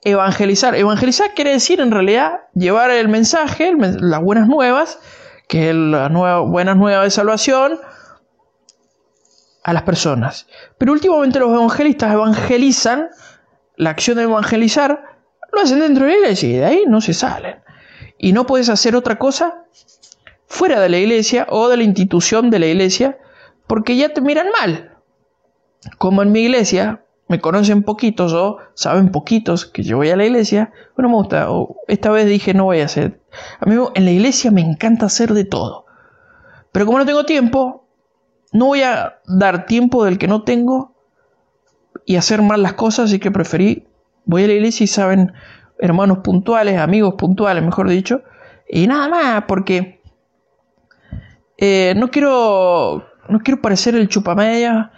evangelizar. 0.02 0.74
Evangelizar 0.74 1.34
quiere 1.34 1.52
decir 1.52 1.80
en 1.80 1.90
realidad 1.90 2.40
llevar 2.54 2.90
el 2.90 3.08
mensaje, 3.08 3.72
las 3.76 4.22
buenas 4.22 4.46
nuevas, 4.46 5.00
que 5.48 5.70
es 5.70 5.74
la 5.74 6.08
nueva, 6.08 6.40
buenas 6.40 6.76
nuevas 6.76 7.04
de 7.04 7.10
salvación, 7.10 7.80
a 9.64 9.72
las 9.72 9.82
personas. 9.82 10.46
Pero 10.78 10.92
últimamente 10.92 11.38
los 11.38 11.50
evangelistas 11.50 12.12
evangelizan, 12.12 13.08
la 13.76 13.90
acción 13.90 14.16
de 14.16 14.22
evangelizar, 14.24 15.02
lo 15.52 15.60
hacen 15.60 15.80
dentro 15.80 16.04
de 16.04 16.12
la 16.12 16.18
iglesia 16.18 16.48
y 16.48 16.52
de 16.52 16.64
ahí 16.64 16.84
no 16.86 17.00
se 17.00 17.14
salen. 17.14 17.56
Y 18.18 18.32
no 18.32 18.46
puedes 18.46 18.68
hacer 18.68 18.96
otra 18.96 19.18
cosa 19.18 19.64
fuera 20.48 20.80
de 20.80 20.88
la 20.88 20.98
iglesia 20.98 21.46
o 21.50 21.68
de 21.68 21.76
la 21.76 21.84
institución 21.84 22.50
de 22.50 22.58
la 22.58 22.66
iglesia 22.66 23.18
porque 23.66 23.96
ya 23.96 24.08
te 24.08 24.20
miran 24.20 24.48
mal. 24.58 24.96
Como 25.98 26.22
en 26.22 26.32
mi 26.32 26.40
iglesia 26.40 27.04
me 27.28 27.40
conocen 27.40 27.82
poquitos 27.82 28.32
o 28.32 28.58
saben 28.74 29.12
poquitos 29.12 29.66
que 29.66 29.82
yo 29.82 29.98
voy 29.98 30.08
a 30.08 30.16
la 30.16 30.24
iglesia, 30.24 30.72
bueno, 30.96 31.10
me 31.10 31.16
gusta. 31.16 31.50
O 31.50 31.76
esta 31.86 32.10
vez 32.10 32.26
dije 32.26 32.54
no 32.54 32.64
voy 32.64 32.80
a 32.80 32.86
hacer. 32.86 33.20
A 33.60 33.66
mí 33.66 33.76
en 33.94 34.04
la 34.04 34.10
iglesia 34.10 34.50
me 34.50 34.62
encanta 34.62 35.06
hacer 35.06 35.34
de 35.34 35.44
todo. 35.44 35.84
Pero 36.72 36.86
como 36.86 36.98
no 36.98 37.06
tengo 37.06 37.24
tiempo, 37.24 37.86
no 38.52 38.66
voy 38.66 38.82
a 38.82 39.20
dar 39.26 39.66
tiempo 39.66 40.04
del 40.04 40.18
que 40.18 40.28
no 40.28 40.42
tengo 40.42 40.94
y 42.06 42.16
hacer 42.16 42.40
mal 42.40 42.62
las 42.62 42.72
cosas, 42.72 43.06
así 43.06 43.18
que 43.18 43.30
preferí, 43.30 43.86
voy 44.24 44.44
a 44.44 44.46
la 44.46 44.54
iglesia 44.54 44.84
y 44.84 44.86
saben, 44.86 45.32
hermanos 45.78 46.18
puntuales, 46.18 46.78
amigos 46.78 47.14
puntuales, 47.14 47.62
mejor 47.62 47.88
dicho, 47.88 48.22
y 48.68 48.86
nada 48.86 49.08
más, 49.08 49.44
porque 49.46 49.97
eh, 51.58 51.92
no 51.96 52.10
quiero 52.10 53.04
no 53.28 53.40
quiero 53.40 53.60
parecer 53.60 53.94
el 53.94 54.08
chupamedia, 54.08 54.90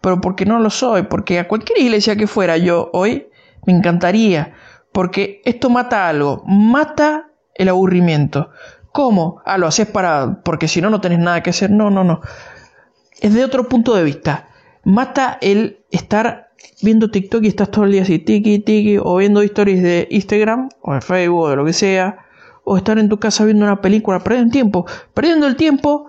pero 0.00 0.20
porque 0.20 0.44
no 0.44 0.58
lo 0.58 0.70
soy, 0.70 1.02
porque 1.02 1.38
a 1.38 1.46
cualquier 1.46 1.78
iglesia 1.80 2.16
que 2.16 2.26
fuera 2.26 2.56
yo 2.56 2.90
hoy 2.92 3.28
me 3.64 3.72
encantaría, 3.72 4.54
porque 4.92 5.42
esto 5.44 5.70
mata 5.70 6.08
algo, 6.08 6.42
mata 6.46 7.30
el 7.54 7.68
aburrimiento. 7.68 8.50
¿Cómo? 8.92 9.42
Ah, 9.44 9.58
lo 9.58 9.66
haces 9.66 9.86
para 9.86 10.40
porque 10.42 10.68
si 10.68 10.80
no 10.80 10.90
no 10.90 11.00
tenés 11.00 11.18
nada 11.18 11.42
que 11.42 11.50
hacer. 11.50 11.70
No, 11.70 11.90
no, 11.90 12.02
no. 12.02 12.22
Es 13.20 13.34
de 13.34 13.44
otro 13.44 13.68
punto 13.68 13.94
de 13.94 14.02
vista. 14.02 14.48
Mata 14.84 15.38
el 15.40 15.84
estar 15.90 16.50
viendo 16.82 17.10
TikTok 17.10 17.44
y 17.44 17.48
estás 17.48 17.70
todo 17.70 17.84
el 17.84 17.92
día 17.92 18.02
así, 18.02 18.18
tiki, 18.18 18.58
tiki, 18.60 18.98
o 18.98 19.16
viendo 19.16 19.42
historias 19.42 19.82
de 19.82 20.08
Instagram, 20.10 20.70
o 20.80 20.94
de 20.94 21.00
Facebook, 21.00 21.40
o 21.40 21.50
de 21.50 21.56
lo 21.56 21.64
que 21.64 21.72
sea, 21.72 22.25
o 22.68 22.76
estar 22.76 22.98
en 22.98 23.08
tu 23.08 23.18
casa 23.20 23.44
viendo 23.44 23.64
una 23.64 23.80
película, 23.80 24.18
perdiendo 24.18 24.50
tiempo, 24.50 24.86
perdiendo 25.14 25.46
el 25.46 25.54
tiempo 25.54 26.08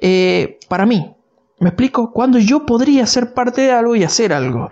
eh, 0.00 0.60
para 0.68 0.86
mí. 0.86 1.12
¿Me 1.58 1.70
explico? 1.70 2.12
Cuando 2.12 2.38
yo 2.38 2.64
podría 2.64 3.04
ser 3.06 3.34
parte 3.34 3.62
de 3.62 3.72
algo 3.72 3.96
y 3.96 4.04
hacer 4.04 4.32
algo. 4.32 4.70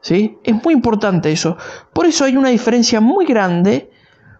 ¿Sí? 0.00 0.38
Es 0.42 0.54
muy 0.64 0.72
importante 0.72 1.30
eso. 1.30 1.58
Por 1.92 2.06
eso 2.06 2.24
hay 2.24 2.38
una 2.38 2.48
diferencia 2.48 3.00
muy 3.02 3.26
grande 3.26 3.90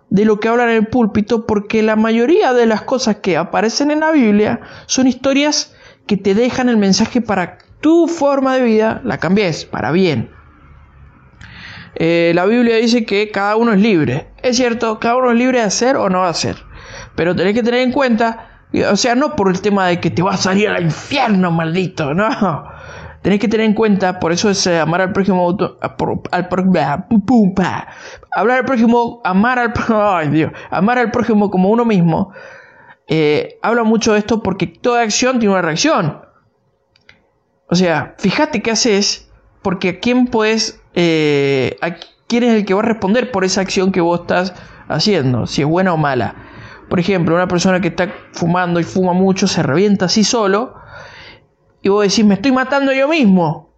de 0.08 0.24
lo 0.24 0.40
que 0.40 0.48
hablan 0.48 0.70
en 0.70 0.76
el 0.76 0.86
púlpito, 0.86 1.46
porque 1.46 1.82
la 1.82 1.96
mayoría 1.96 2.54
de 2.54 2.64
las 2.64 2.80
cosas 2.80 3.16
que 3.16 3.36
aparecen 3.36 3.90
en 3.90 4.00
la 4.00 4.10
Biblia 4.10 4.60
son 4.86 5.06
historias 5.06 5.74
que 6.06 6.16
te 6.16 6.34
dejan 6.34 6.70
el 6.70 6.78
mensaje 6.78 7.20
para 7.20 7.58
tu 7.82 8.08
forma 8.08 8.56
de 8.56 8.62
vida 8.62 9.02
la 9.04 9.18
cambies 9.18 9.66
para 9.66 9.92
bien. 9.92 10.30
Eh, 11.94 12.32
la 12.34 12.46
Biblia 12.46 12.76
dice 12.76 13.04
que 13.04 13.30
cada 13.30 13.56
uno 13.56 13.74
es 13.74 13.80
libre. 13.80 14.31
Es 14.42 14.56
cierto, 14.56 14.98
cada 14.98 15.16
uno 15.16 15.30
es 15.30 15.36
libre 15.36 15.58
de 15.58 15.64
hacer 15.64 15.96
o 15.96 16.08
no 16.10 16.24
hacer. 16.24 16.56
Pero 17.14 17.34
tenés 17.36 17.54
que 17.54 17.62
tener 17.62 17.80
en 17.80 17.92
cuenta, 17.92 18.64
o 18.90 18.96
sea, 18.96 19.14
no 19.14 19.36
por 19.36 19.48
el 19.48 19.60
tema 19.60 19.86
de 19.86 20.00
que 20.00 20.10
te 20.10 20.22
vas 20.22 20.40
a 20.40 20.42
salir 20.50 20.68
al 20.68 20.82
infierno, 20.82 21.50
maldito, 21.50 22.12
no. 22.12 22.64
Tenés 23.22 23.38
que 23.38 23.46
tener 23.46 23.66
en 23.66 23.74
cuenta, 23.74 24.18
por 24.18 24.32
eso 24.32 24.50
es 24.50 24.66
eh, 24.66 24.80
amar 24.80 25.00
al 25.00 25.12
prójimo, 25.12 25.56
hablar 28.32 28.58
al 28.58 28.64
prójimo, 28.64 29.20
amar 29.24 29.58
al, 29.60 29.72
Dios, 30.32 30.50
amar 30.70 30.98
al 30.98 31.12
prójimo 31.12 31.48
como 31.50 31.70
uno 31.70 31.84
mismo. 31.84 32.32
Eh, 33.06 33.58
habla 33.62 33.84
mucho 33.84 34.14
de 34.14 34.18
esto 34.18 34.42
porque 34.42 34.66
toda 34.66 35.02
acción 35.02 35.38
tiene 35.38 35.52
una 35.52 35.62
reacción. 35.62 36.22
O 37.68 37.76
sea, 37.76 38.16
fíjate 38.18 38.60
qué 38.60 38.72
haces, 38.72 39.30
porque 39.62 39.90
a 39.90 40.00
quién 40.00 40.26
puedes 40.26 40.82
eh, 40.94 41.78
quién 42.32 42.44
es 42.44 42.54
el 42.54 42.64
que 42.64 42.72
va 42.72 42.80
a 42.80 42.84
responder 42.84 43.30
por 43.30 43.44
esa 43.44 43.60
acción 43.60 43.92
que 43.92 44.00
vos 44.00 44.22
estás 44.22 44.54
haciendo, 44.88 45.46
si 45.46 45.60
es 45.60 45.68
buena 45.68 45.92
o 45.92 45.98
mala. 45.98 46.34
Por 46.88 46.98
ejemplo, 46.98 47.34
una 47.34 47.46
persona 47.46 47.82
que 47.82 47.88
está 47.88 48.10
fumando 48.32 48.80
y 48.80 48.84
fuma 48.84 49.12
mucho 49.12 49.46
se 49.46 49.62
revienta 49.62 50.06
así 50.06 50.24
solo 50.24 50.74
y 51.82 51.90
vos 51.90 52.08
decís, 52.08 52.24
me 52.24 52.32
estoy 52.32 52.50
matando 52.52 52.90
yo 52.94 53.06
mismo. 53.06 53.74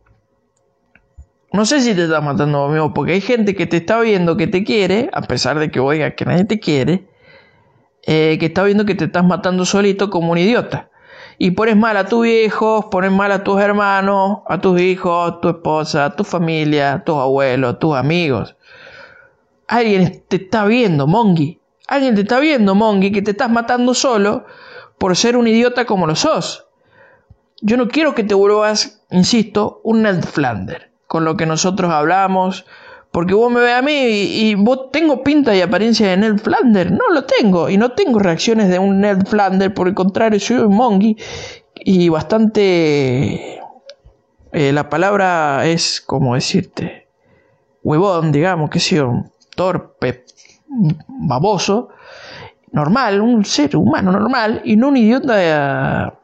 no 1.53 1.67
sé 1.67 1.81
si 1.81 1.97
te 1.97 2.05
estás 2.05 2.23
matando 2.23 2.61
vos 2.61 2.71
mismo, 2.71 2.95
porque 2.95 3.15
hay 3.15 3.21
gente 3.21 3.57
que 3.57 3.67
te 3.67 3.79
está 3.79 3.99
viendo 3.99 4.37
que 4.37 4.47
te 4.47 4.63
quiere, 4.63 5.11
a 5.13 5.23
pesar 5.23 5.59
de 5.59 5.73
que 5.73 5.81
oiga 5.81 6.15
que 6.15 6.25
nadie 6.25 6.45
te 6.45 6.61
quiere, 6.61 7.09
eh, 8.07 8.37
que 8.39 8.47
está 8.47 8.63
viendo 8.63 8.85
que 8.85 8.95
te 8.95 9.07
estás 9.07 9.25
matando 9.25 9.65
solito 9.65 10.11
como 10.11 10.31
un 10.31 10.39
idiota. 10.39 10.91
Y 11.39 11.51
pones 11.53 11.77
mal 11.77 11.97
a 11.97 12.07
tus 12.07 12.25
viejos, 12.25 12.87
pones 12.87 13.11
mal 13.11 13.33
a 13.33 13.43
tus 13.43 13.61
hermanos, 13.61 14.39
a 14.47 14.61
tus 14.61 14.81
hijos, 14.81 15.41
tu 15.41 15.49
esposa, 15.49 16.15
tu 16.15 16.25
familia, 16.25 17.03
tus 17.05 17.17
abuelos, 17.17 17.79
tus 17.79 17.97
amigos. 17.97 18.57
Alguien 19.67 20.23
te 20.29 20.37
está 20.37 20.65
viendo, 20.65 21.07
Mongi. 21.07 21.61
Alguien 21.89 22.15
te 22.15 22.23
está 22.23 22.39
viendo, 22.39 22.75
Mongi, 22.75 23.13
que 23.13 23.23
te 23.23 23.33
estás 23.33 23.51
matando 23.51 23.95
solo 23.95 24.45
por 24.99 25.17
ser 25.17 25.37
un 25.37 25.49
idiota 25.49 25.85
como 25.85 26.07
lo 26.07 26.15
sos. 26.15 26.67
Yo 27.61 27.77
no 27.77 27.89
quiero 27.89 28.15
que 28.15 28.25
te 28.25 28.35
vuelvas, 28.35 29.05
insisto, 29.11 29.81
un 29.85 30.03
Ned 30.03 30.23
Flander, 30.23 30.93
con 31.07 31.25
lo 31.25 31.37
que 31.37 31.47
nosotros 31.47 31.91
hablamos, 31.93 32.65
porque 33.15 33.33
vos 33.33 33.49
me 33.49 33.61
ves 33.61 33.75
a 33.75 33.81
mí 33.81 33.93
y, 33.93 34.57
vos 34.57 34.91
tengo 34.91 35.23
pinta 35.23 35.55
y 35.55 35.61
apariencia 35.61 36.09
de 36.09 36.17
Ned 36.17 36.37
Flander. 36.39 36.91
No 36.91 37.11
lo 37.13 37.23
tengo. 37.23 37.71
Y 37.71 37.77
no 37.77 37.93
tengo 37.93 38.19
reacciones 38.19 38.69
de 38.69 38.81
un 38.81 39.01
Ned 39.01 39.25
Flander. 39.25 39.73
Por 39.73 39.87
el 39.87 39.95
contrario, 39.95 40.41
soy 40.41 40.57
un 40.57 40.75
mongi. 40.75 41.17
Y 41.77 42.09
bastante... 42.09 43.61
Eh, 44.51 44.73
la 44.73 44.89
palabra 44.89 45.65
es 45.65 46.01
como 46.01 46.35
decirte... 46.35 47.07
Huevón, 47.85 48.33
digamos, 48.33 48.69
que 48.69 48.81
soy 48.81 48.99
un 48.99 49.31
torpe, 49.55 50.25
baboso. 51.07 51.91
Normal, 52.73 53.21
un 53.21 53.45
ser 53.45 53.77
humano 53.77 54.11
normal. 54.11 54.61
Y 54.65 54.75
no 54.75 54.89
un 54.89 54.97
idiota... 54.97 56.19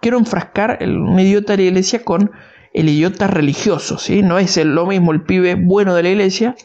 quiero 0.00 0.18
enfrascar 0.18 0.78
un 0.82 1.20
idiota 1.20 1.52
de 1.52 1.58
la 1.58 1.68
iglesia 1.68 2.04
con 2.04 2.32
el 2.76 2.90
idiota 2.90 3.26
religioso, 3.26 3.96
¿sí? 3.96 4.22
No 4.22 4.38
es 4.38 4.54
lo 4.62 4.84
mismo 4.84 5.10
el 5.12 5.22
pibe 5.22 5.54
bueno 5.54 5.94
de 5.94 6.02
la 6.02 6.10
iglesia, 6.10 6.56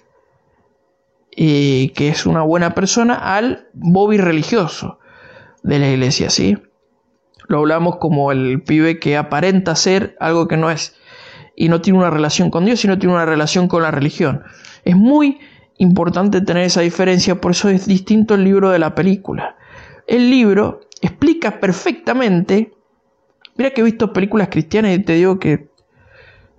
y 1.34 1.90
que 1.90 2.10
es 2.10 2.26
una 2.26 2.42
buena 2.42 2.76
persona, 2.76 3.16
al 3.16 3.70
Bobby 3.72 4.18
religioso 4.18 5.00
de 5.64 5.80
la 5.80 5.90
iglesia, 5.90 6.30
¿sí? 6.30 6.58
Lo 7.48 7.60
hablamos 7.60 7.96
como 7.96 8.34
el 8.34 8.62
pibe 8.62 9.00
que 9.00 9.16
aparenta 9.16 9.74
ser 9.78 10.18
algo 10.20 10.50
que 10.50 10.58
no 10.58 10.70
es 10.70 10.98
y 11.56 11.70
no 11.70 11.80
tiene 11.80 12.00
una 12.00 12.10
relación 12.10 12.52
con 12.52 12.66
Dios, 12.66 12.82
sino 12.82 13.00
tiene 13.00 13.16
una 13.16 13.26
relación 13.26 13.70
con 13.70 13.82
la 13.82 13.92
religión. 13.92 14.44
Es 14.84 14.98
muy 14.98 15.40
importante 15.78 16.42
tener 16.42 16.66
esa 16.66 16.82
diferencia, 16.82 17.40
por 17.40 17.52
eso 17.52 17.70
es 17.70 17.86
distinto 17.86 18.36
el 18.36 18.44
libro 18.44 18.70
de 18.70 18.80
la 18.80 18.96
película. 18.96 19.56
El 20.08 20.30
libro 20.30 20.82
explica 21.02 21.62
perfectamente, 21.62 22.74
mira 23.56 23.72
que 23.72 23.80
he 23.80 23.86
visto 23.86 24.12
películas 24.12 24.50
cristianas 24.50 24.94
y 24.94 25.00
te 25.00 25.14
digo 25.14 25.40
que 25.40 25.71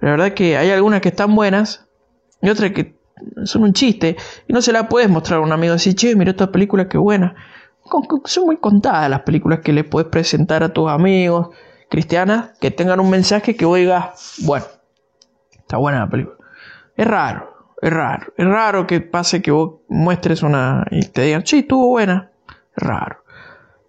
la 0.02 0.10
verdad 0.10 0.34
que 0.34 0.56
hay 0.56 0.70
algunas 0.70 1.00
que 1.00 1.10
están 1.10 1.34
buenas 1.36 1.86
y 2.40 2.50
otras 2.50 2.72
que 2.72 2.96
son 3.44 3.62
un 3.62 3.72
chiste. 3.72 4.16
Y 4.48 4.52
no 4.52 4.60
se 4.60 4.72
la 4.72 4.88
puedes 4.88 5.08
mostrar 5.08 5.38
a 5.38 5.42
un 5.42 5.52
amigo 5.52 5.74
decir, 5.74 5.94
che, 5.94 6.16
mira 6.16 6.32
esta 6.32 6.50
película 6.50 6.88
que 6.88 6.98
buena. 6.98 7.36
Son 8.24 8.46
muy 8.46 8.56
contadas 8.56 9.08
las 9.08 9.20
películas 9.20 9.60
que 9.60 9.72
le 9.72 9.84
puedes 9.84 10.10
presentar 10.10 10.64
a 10.64 10.72
tus 10.72 10.90
amigos 10.90 11.50
cristianas 11.88 12.58
que 12.58 12.72
tengan 12.72 12.98
un 12.98 13.10
mensaje 13.10 13.54
que 13.54 13.64
oiga, 13.64 14.14
bueno, 14.38 14.64
está 15.52 15.76
buena 15.76 16.00
la 16.00 16.10
película. 16.10 16.36
Es 16.96 17.06
raro, 17.06 17.68
es 17.80 17.92
raro. 17.92 18.32
Es 18.36 18.46
raro 18.46 18.88
que 18.88 19.00
pase 19.02 19.40
que 19.40 19.52
vos 19.52 19.82
muestres 19.88 20.42
una 20.42 20.84
y 20.90 21.06
te 21.06 21.22
digan, 21.22 21.46
sí, 21.46 21.60
estuvo 21.60 21.86
buena. 21.86 22.32
Es 22.76 22.82
raro. 22.82 23.22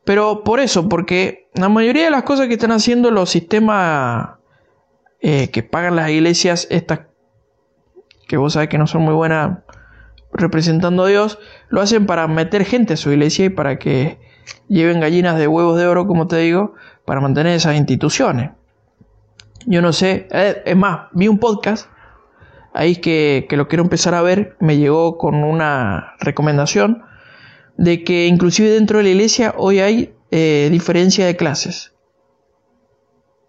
Pero 0.06 0.44
por 0.44 0.60
eso, 0.60 0.88
porque 0.88 1.50
la 1.56 1.70
mayoría 1.70 2.04
de 2.04 2.12
las 2.12 2.24
cosas 2.24 2.48
que 2.48 2.54
están 2.54 2.72
haciendo 2.72 3.10
los 3.10 3.32
sistemas 3.32 4.43
eh, 5.24 5.50
que 5.52 5.64
pagan 5.64 5.96
las 5.96 6.10
iglesias, 6.10 6.68
estas 6.70 7.08
que 8.28 8.36
vos 8.36 8.54
sabés 8.54 8.68
que 8.68 8.78
no 8.78 8.88
son 8.88 9.04
muy 9.04 9.14
buenas 9.14 9.60
representando 10.34 11.06
a 11.06 11.08
Dios, 11.08 11.40
lo 11.70 11.80
hacen 11.80 12.06
para 12.06 12.28
meter 12.28 12.66
gente 12.66 12.94
a 12.94 12.98
su 12.98 13.10
iglesia 13.10 13.46
y 13.46 13.50
para 13.50 13.80
que 13.80 14.20
lleven 14.68 15.00
gallinas 15.00 15.38
de 15.38 15.48
huevos 15.48 15.78
de 15.78 15.88
oro, 15.88 16.08
como 16.08 16.28
te 16.28 16.38
digo, 16.40 16.74
para 17.06 17.22
mantener 17.22 17.54
esas 17.54 17.78
instituciones. 17.78 18.52
Yo 19.66 19.82
no 19.82 19.94
sé, 19.94 20.28
eh, 20.32 20.62
es 20.66 20.76
más, 20.76 21.08
vi 21.14 21.30
un 21.30 21.40
podcast 21.40 21.88
ahí 22.74 22.98
que, 22.98 23.46
que, 23.48 23.56
lo 23.56 23.70
quiero 23.70 23.84
empezar 23.84 24.16
a 24.16 24.22
ver, 24.22 24.58
me 24.60 24.76
llegó 24.76 25.18
con 25.18 25.46
una 25.46 26.16
recomendación 26.20 27.04
de 27.78 28.04
que 28.04 28.28
inclusive 28.28 28.72
dentro 28.72 28.98
de 28.98 29.06
la 29.06 29.10
iglesia 29.12 29.54
hoy 29.58 29.80
hay 29.80 30.14
eh, 30.32 30.68
diferencia 30.70 31.26
de 31.26 31.38
clases. 31.38 31.94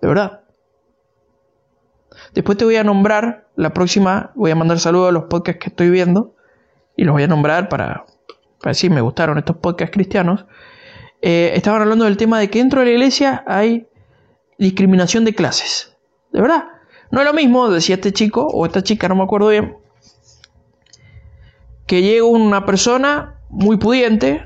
De 0.00 0.06
verdad. 0.06 0.43
Después 2.34 2.58
te 2.58 2.64
voy 2.64 2.76
a 2.76 2.84
nombrar, 2.84 3.48
la 3.56 3.72
próxima 3.72 4.32
voy 4.34 4.50
a 4.50 4.56
mandar 4.56 4.80
saludos 4.80 5.08
a 5.08 5.12
los 5.12 5.24
podcasts 5.24 5.60
que 5.62 5.70
estoy 5.70 5.90
viendo 5.90 6.34
y 6.96 7.04
los 7.04 7.12
voy 7.12 7.22
a 7.22 7.28
nombrar 7.28 7.68
para, 7.68 8.04
para 8.60 8.70
decir 8.70 8.90
me 8.90 9.00
gustaron 9.00 9.38
estos 9.38 9.56
podcasts 9.56 9.94
cristianos. 9.94 10.44
Eh, 11.22 11.52
estaban 11.54 11.80
hablando 11.80 12.04
del 12.04 12.16
tema 12.16 12.38
de 12.40 12.50
que 12.50 12.58
dentro 12.58 12.80
de 12.80 12.86
la 12.86 12.92
iglesia 12.92 13.44
hay 13.46 13.86
discriminación 14.58 15.24
de 15.24 15.34
clases. 15.34 15.96
De 16.32 16.40
verdad. 16.40 16.64
No 17.10 17.20
es 17.20 17.26
lo 17.26 17.32
mismo, 17.32 17.70
decía 17.70 17.94
este 17.94 18.12
chico 18.12 18.44
o 18.46 18.66
esta 18.66 18.82
chica, 18.82 19.08
no 19.08 19.14
me 19.14 19.22
acuerdo 19.22 19.48
bien, 19.48 19.76
que 21.86 22.02
llegue 22.02 22.22
una 22.22 22.66
persona 22.66 23.38
muy 23.48 23.76
pudiente 23.76 24.44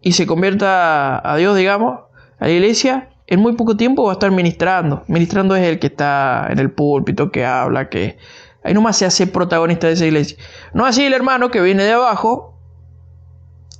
y 0.00 0.12
se 0.12 0.26
convierta 0.26 1.20
a 1.28 1.36
Dios, 1.36 1.56
digamos, 1.56 2.02
a 2.38 2.44
la 2.44 2.50
iglesia, 2.52 3.10
en 3.30 3.40
muy 3.40 3.54
poco 3.54 3.76
tiempo 3.76 4.04
va 4.04 4.10
a 4.10 4.12
estar 4.14 4.30
ministrando. 4.32 5.04
Ministrando 5.06 5.54
es 5.54 5.66
el 5.66 5.78
que 5.78 5.86
está 5.86 6.48
en 6.50 6.58
el 6.58 6.72
púlpito, 6.72 7.30
que 7.30 7.46
habla, 7.46 7.88
que 7.88 8.18
ahí 8.64 8.74
nomás 8.74 8.96
se 8.98 9.06
hace 9.06 9.28
protagonista 9.28 9.86
de 9.86 9.94
esa 9.94 10.04
iglesia. 10.04 10.36
No 10.74 10.84
así 10.84 11.04
el 11.04 11.12
hermano 11.12 11.50
que 11.50 11.60
viene 11.60 11.84
de 11.84 11.92
abajo, 11.92 12.58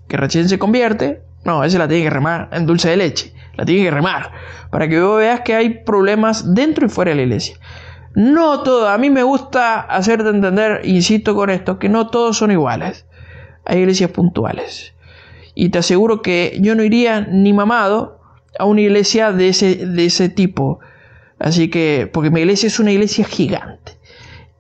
que 0.08 0.16
recién 0.16 0.48
se 0.48 0.60
convierte. 0.60 1.22
No, 1.44 1.64
ese 1.64 1.78
la 1.78 1.88
tiene 1.88 2.04
que 2.04 2.10
remar 2.10 2.48
en 2.52 2.64
dulce 2.64 2.90
de 2.90 2.96
leche. 2.96 3.34
La 3.56 3.64
tiene 3.64 3.82
que 3.82 3.90
remar. 3.90 4.30
Para 4.70 4.88
que 4.88 5.00
vos 5.00 5.18
veas 5.18 5.40
que 5.40 5.56
hay 5.56 5.82
problemas 5.82 6.54
dentro 6.54 6.86
y 6.86 6.88
fuera 6.88 7.10
de 7.10 7.16
la 7.16 7.22
iglesia. 7.22 7.56
No 8.14 8.62
todo. 8.62 8.88
A 8.88 8.98
mí 8.98 9.10
me 9.10 9.24
gusta 9.24 9.80
hacerte 9.80 10.28
entender, 10.28 10.82
insisto 10.84 11.34
con 11.34 11.50
esto, 11.50 11.80
que 11.80 11.88
no 11.88 12.06
todos 12.06 12.36
son 12.36 12.52
iguales. 12.52 13.04
Hay 13.64 13.80
iglesias 13.80 14.12
puntuales. 14.12 14.94
Y 15.56 15.70
te 15.70 15.78
aseguro 15.78 16.22
que 16.22 16.56
yo 16.60 16.76
no 16.76 16.84
iría 16.84 17.22
ni 17.22 17.52
mamado 17.52 18.19
a 18.58 18.64
una 18.64 18.80
iglesia 18.80 19.32
de 19.32 19.48
ese, 19.48 19.86
de 19.86 20.04
ese 20.04 20.28
tipo. 20.28 20.80
Así 21.38 21.70
que, 21.70 22.08
porque 22.12 22.30
mi 22.30 22.40
iglesia 22.40 22.66
es 22.66 22.78
una 22.78 22.92
iglesia 22.92 23.24
gigante. 23.24 23.92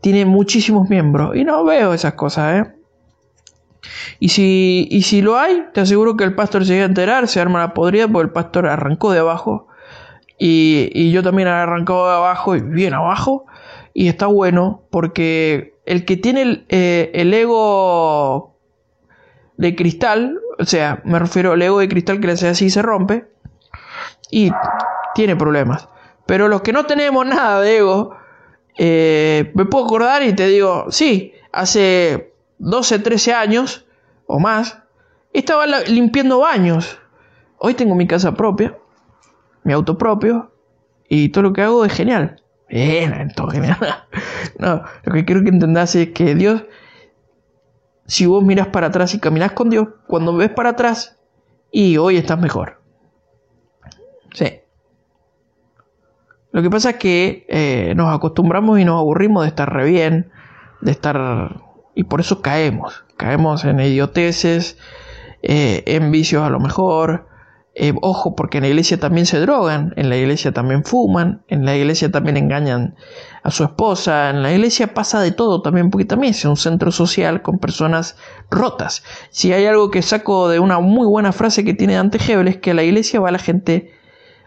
Tiene 0.00 0.24
muchísimos 0.24 0.88
miembros. 0.88 1.36
Y 1.36 1.44
no 1.44 1.64
veo 1.64 1.92
esas 1.92 2.14
cosas, 2.14 2.54
¿eh? 2.66 2.72
Y 4.18 4.30
si, 4.30 4.88
y 4.90 5.02
si 5.02 5.22
lo 5.22 5.38
hay, 5.38 5.64
te 5.72 5.80
aseguro 5.80 6.16
que 6.16 6.24
el 6.24 6.34
pastor 6.34 6.64
se 6.64 6.72
llega 6.72 6.84
a 6.84 6.88
enterar, 6.88 7.28
se 7.28 7.40
arma 7.40 7.60
la 7.60 7.74
podrida, 7.74 8.08
porque 8.08 8.26
el 8.26 8.32
pastor 8.32 8.66
arrancó 8.66 9.12
de 9.12 9.20
abajo. 9.20 9.68
Y, 10.38 10.90
y 10.94 11.12
yo 11.12 11.22
también 11.22 11.48
he 11.48 11.50
arrancado 11.50 12.08
de 12.08 12.14
abajo 12.14 12.56
y 12.56 12.60
bien 12.60 12.94
abajo. 12.94 13.46
Y 13.92 14.08
está 14.08 14.26
bueno 14.26 14.82
porque 14.90 15.74
el 15.84 16.04
que 16.04 16.16
tiene 16.16 16.42
el, 16.42 16.66
eh, 16.68 17.10
el 17.14 17.34
ego 17.34 18.56
de 19.56 19.74
cristal, 19.74 20.38
o 20.58 20.64
sea, 20.64 21.02
me 21.04 21.18
refiero 21.18 21.52
al 21.52 21.62
ego 21.62 21.80
de 21.80 21.88
cristal 21.88 22.20
que 22.20 22.28
le 22.28 22.34
hace 22.34 22.48
así 22.48 22.66
y 22.66 22.70
se 22.70 22.80
rompe, 22.80 23.26
y 24.30 24.50
tiene 25.14 25.36
problemas. 25.36 25.88
Pero 26.26 26.48
los 26.48 26.62
que 26.62 26.72
no 26.72 26.86
tenemos 26.86 27.26
nada 27.26 27.60
de 27.60 27.78
ego, 27.78 28.16
eh, 28.78 29.50
me 29.54 29.64
puedo 29.64 29.84
acordar 29.84 30.22
y 30.22 30.32
te 30.32 30.46
digo, 30.46 30.86
sí, 30.90 31.32
hace 31.52 32.34
12, 32.58 33.00
13 33.00 33.34
años 33.34 33.86
o 34.26 34.38
más, 34.38 34.78
estaba 35.32 35.66
limpiando 35.66 36.38
baños. 36.38 36.98
Hoy 37.58 37.74
tengo 37.74 37.94
mi 37.94 38.06
casa 38.06 38.34
propia, 38.34 38.78
mi 39.64 39.72
auto 39.72 39.98
propio, 39.98 40.52
y 41.08 41.30
todo 41.30 41.42
lo 41.42 41.52
que 41.52 41.62
hago 41.62 41.84
es 41.84 41.92
genial. 41.92 42.42
Todo 43.34 43.48
genial. 43.48 43.76
no, 44.58 44.84
lo 45.02 45.12
que 45.12 45.24
quiero 45.24 45.42
que 45.42 45.48
entendas 45.48 45.94
es 45.96 46.10
que 46.10 46.34
Dios, 46.34 46.64
si 48.06 48.26
vos 48.26 48.44
miras 48.44 48.68
para 48.68 48.86
atrás 48.86 49.14
y 49.14 49.18
caminas 49.20 49.52
con 49.52 49.70
Dios, 49.70 49.88
cuando 50.06 50.36
ves 50.36 50.50
para 50.50 50.70
atrás, 50.70 51.18
y 51.72 51.96
hoy 51.96 52.16
estás 52.16 52.38
mejor. 52.38 52.79
Sí. 54.34 54.60
Lo 56.52 56.62
que 56.62 56.70
pasa 56.70 56.90
es 56.90 56.96
que 56.96 57.46
eh, 57.48 57.94
nos 57.96 58.14
acostumbramos 58.14 58.80
y 58.80 58.84
nos 58.84 58.98
aburrimos 58.98 59.44
de 59.44 59.48
estar 59.48 59.72
re 59.72 59.84
bien, 59.84 60.30
de 60.80 60.90
estar... 60.90 61.62
Y 61.94 62.04
por 62.04 62.20
eso 62.20 62.40
caemos. 62.42 63.04
Caemos 63.16 63.64
en 63.64 63.80
idioteces, 63.80 64.78
eh, 65.42 65.82
en 65.86 66.10
vicios 66.10 66.42
a 66.42 66.50
lo 66.50 66.60
mejor. 66.60 67.28
Eh, 67.74 67.94
ojo, 68.02 68.34
porque 68.34 68.58
en 68.58 68.64
la 68.64 68.68
iglesia 68.68 68.98
también 68.98 69.26
se 69.26 69.38
drogan, 69.38 69.94
en 69.96 70.08
la 70.08 70.16
iglesia 70.16 70.50
también 70.50 70.84
fuman, 70.84 71.44
en 71.46 71.64
la 71.64 71.76
iglesia 71.76 72.10
también 72.10 72.36
engañan 72.36 72.96
a 73.44 73.50
su 73.52 73.62
esposa, 73.62 74.30
en 74.30 74.42
la 74.42 74.52
iglesia 74.52 74.92
pasa 74.92 75.20
de 75.20 75.30
todo 75.30 75.62
también, 75.62 75.88
porque 75.90 76.04
también 76.04 76.32
es 76.32 76.44
un 76.44 76.56
centro 76.56 76.90
social 76.90 77.42
con 77.42 77.58
personas 77.58 78.16
rotas. 78.50 79.04
Si 79.30 79.52
hay 79.52 79.66
algo 79.66 79.90
que 79.92 80.02
saco 80.02 80.48
de 80.48 80.58
una 80.58 80.80
muy 80.80 81.06
buena 81.06 81.30
frase 81.32 81.64
que 81.64 81.72
tiene 81.72 81.94
Dante 81.94 82.18
Hebel 82.18 82.48
es 82.48 82.56
que 82.56 82.72
a 82.72 82.74
la 82.74 82.82
iglesia 82.82 83.20
va 83.20 83.30
la 83.30 83.38
gente 83.38 83.92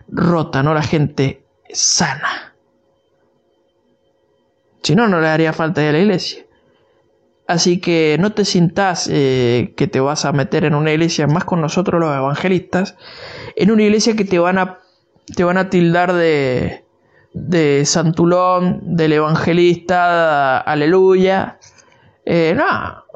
rota, 0.09 0.63
no 0.63 0.73
la 0.73 0.83
gente 0.83 1.43
sana. 1.71 2.53
Si 4.81 4.95
no, 4.95 5.07
no 5.07 5.19
le 5.21 5.27
haría 5.27 5.53
falta 5.53 5.81
de 5.81 5.93
la 5.93 5.99
iglesia. 5.99 6.45
Así 7.47 7.79
que 7.79 8.17
no 8.19 8.31
te 8.33 8.45
sintas 8.45 9.09
eh, 9.11 9.73
que 9.75 9.87
te 9.87 9.99
vas 9.99 10.25
a 10.25 10.31
meter 10.31 10.63
en 10.65 10.75
una 10.75 10.91
iglesia, 10.91 11.27
más 11.27 11.43
con 11.43 11.61
nosotros 11.61 11.99
los 11.99 12.15
evangelistas, 12.15 12.95
en 13.55 13.71
una 13.71 13.83
iglesia 13.83 14.15
que 14.15 14.25
te 14.25 14.39
van 14.39 14.57
a, 14.57 14.79
te 15.35 15.43
van 15.43 15.57
a 15.57 15.69
tildar 15.69 16.13
de, 16.13 16.85
de 17.33 17.83
santulón, 17.85 18.95
del 18.95 19.13
evangelista, 19.13 20.59
aleluya. 20.59 21.59
Eh, 22.25 22.53
no, 22.55 22.65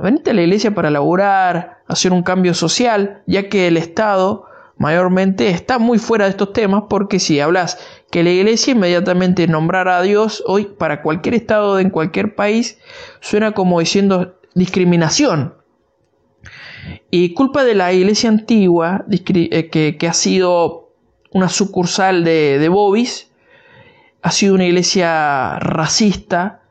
venite 0.01 0.31
a 0.31 0.33
la 0.33 0.41
iglesia 0.41 0.71
para 0.71 0.89
laburar, 0.89 1.79
hacer 1.87 2.11
un 2.11 2.23
cambio 2.23 2.53
social, 2.53 3.23
ya 3.27 3.47
que 3.47 3.67
el 3.67 3.77
Estado 3.77 4.45
mayormente 4.77 5.49
está 5.49 5.79
muy 5.79 5.99
fuera 5.99 6.25
de 6.25 6.31
estos 6.31 6.53
temas, 6.53 6.83
porque 6.89 7.19
si 7.19 7.39
hablas 7.39 7.79
que 8.11 8.23
la 8.23 8.31
iglesia 8.31 8.73
inmediatamente 8.73 9.47
nombrará 9.47 9.97
a 9.97 10.01
Dios, 10.01 10.43
hoy 10.45 10.65
para 10.65 11.01
cualquier 11.01 11.35
Estado 11.35 11.79
en 11.79 11.89
cualquier 11.89 12.35
país, 12.35 12.79
suena 13.19 13.51
como 13.53 13.79
diciendo 13.79 14.39
discriminación. 14.55 15.55
Y 17.11 17.33
culpa 17.33 17.63
de 17.63 17.75
la 17.75 17.93
iglesia 17.93 18.29
antigua, 18.29 19.05
eh, 19.09 19.69
que, 19.69 20.07
ha 20.07 20.13
sido 20.13 20.93
una 21.31 21.49
sucursal 21.49 22.23
de, 22.23 22.59
de 22.59 22.69
Bobis, 22.69 23.31
ha 24.21 24.31
sido 24.31 24.55
una 24.55 24.65
iglesia 24.65 25.59
racista, 25.59 26.61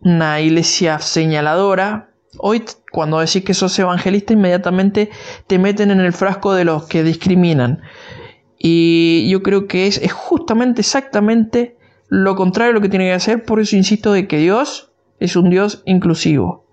una 0.00 0.40
iglesia 0.40 0.98
señaladora. 0.98 2.09
Hoy 2.38 2.64
cuando 2.92 3.18
decís 3.18 3.44
que 3.44 3.54
sos 3.54 3.78
evangelista 3.78 4.32
inmediatamente 4.32 5.10
te 5.46 5.58
meten 5.58 5.90
en 5.90 6.00
el 6.00 6.12
frasco 6.12 6.54
de 6.54 6.64
los 6.64 6.86
que 6.86 7.02
discriminan. 7.02 7.82
Y 8.58 9.28
yo 9.30 9.42
creo 9.42 9.66
que 9.66 9.86
es, 9.86 10.00
justamente 10.12 10.82
exactamente 10.82 11.76
lo 12.08 12.36
contrario 12.36 12.72
de 12.72 12.74
lo 12.74 12.82
que 12.82 12.88
tiene 12.88 13.06
que 13.06 13.14
hacer. 13.14 13.44
Por 13.44 13.60
eso 13.60 13.76
insisto 13.76 14.12
de 14.12 14.28
que 14.28 14.38
Dios 14.38 14.92
es 15.18 15.34
un 15.36 15.50
Dios 15.50 15.82
inclusivo. 15.86 16.66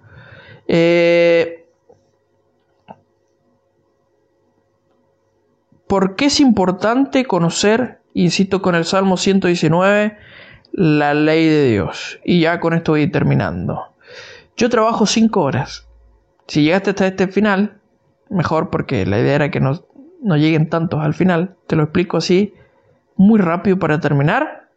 Eh, 0.67 1.65
¿Por 5.87 6.15
qué 6.15 6.25
es 6.25 6.39
importante 6.41 7.25
conocer, 7.25 8.01
insisto 8.13 8.61
con 8.61 8.75
el 8.75 8.83
Salmo 8.83 9.15
119, 9.15 10.17
la 10.73 11.13
ley 11.13 11.47
de 11.47 11.69
Dios. 11.71 12.19
Y 12.23 12.41
ya 12.41 12.59
con 12.59 12.73
esto 12.73 12.91
voy 12.91 13.09
terminando. 13.09 13.95
Yo 14.57 14.69
trabajo 14.69 15.05
5 15.05 15.39
horas. 15.39 15.87
Si 16.47 16.63
llegaste 16.63 16.89
hasta 16.89 17.05
este 17.05 17.27
final, 17.27 17.79
mejor 18.29 18.71
porque 18.71 19.05
la 19.05 19.19
idea 19.19 19.35
era 19.35 19.51
que 19.51 19.59
no, 19.59 19.85
no 20.21 20.35
lleguen 20.35 20.67
tantos 20.67 20.99
al 20.99 21.13
final. 21.13 21.55
Te 21.67 21.75
lo 21.75 21.83
explico 21.83 22.17
así, 22.17 22.55
muy 23.15 23.39
rápido 23.39 23.77
para 23.77 23.99
terminar. 23.99 24.69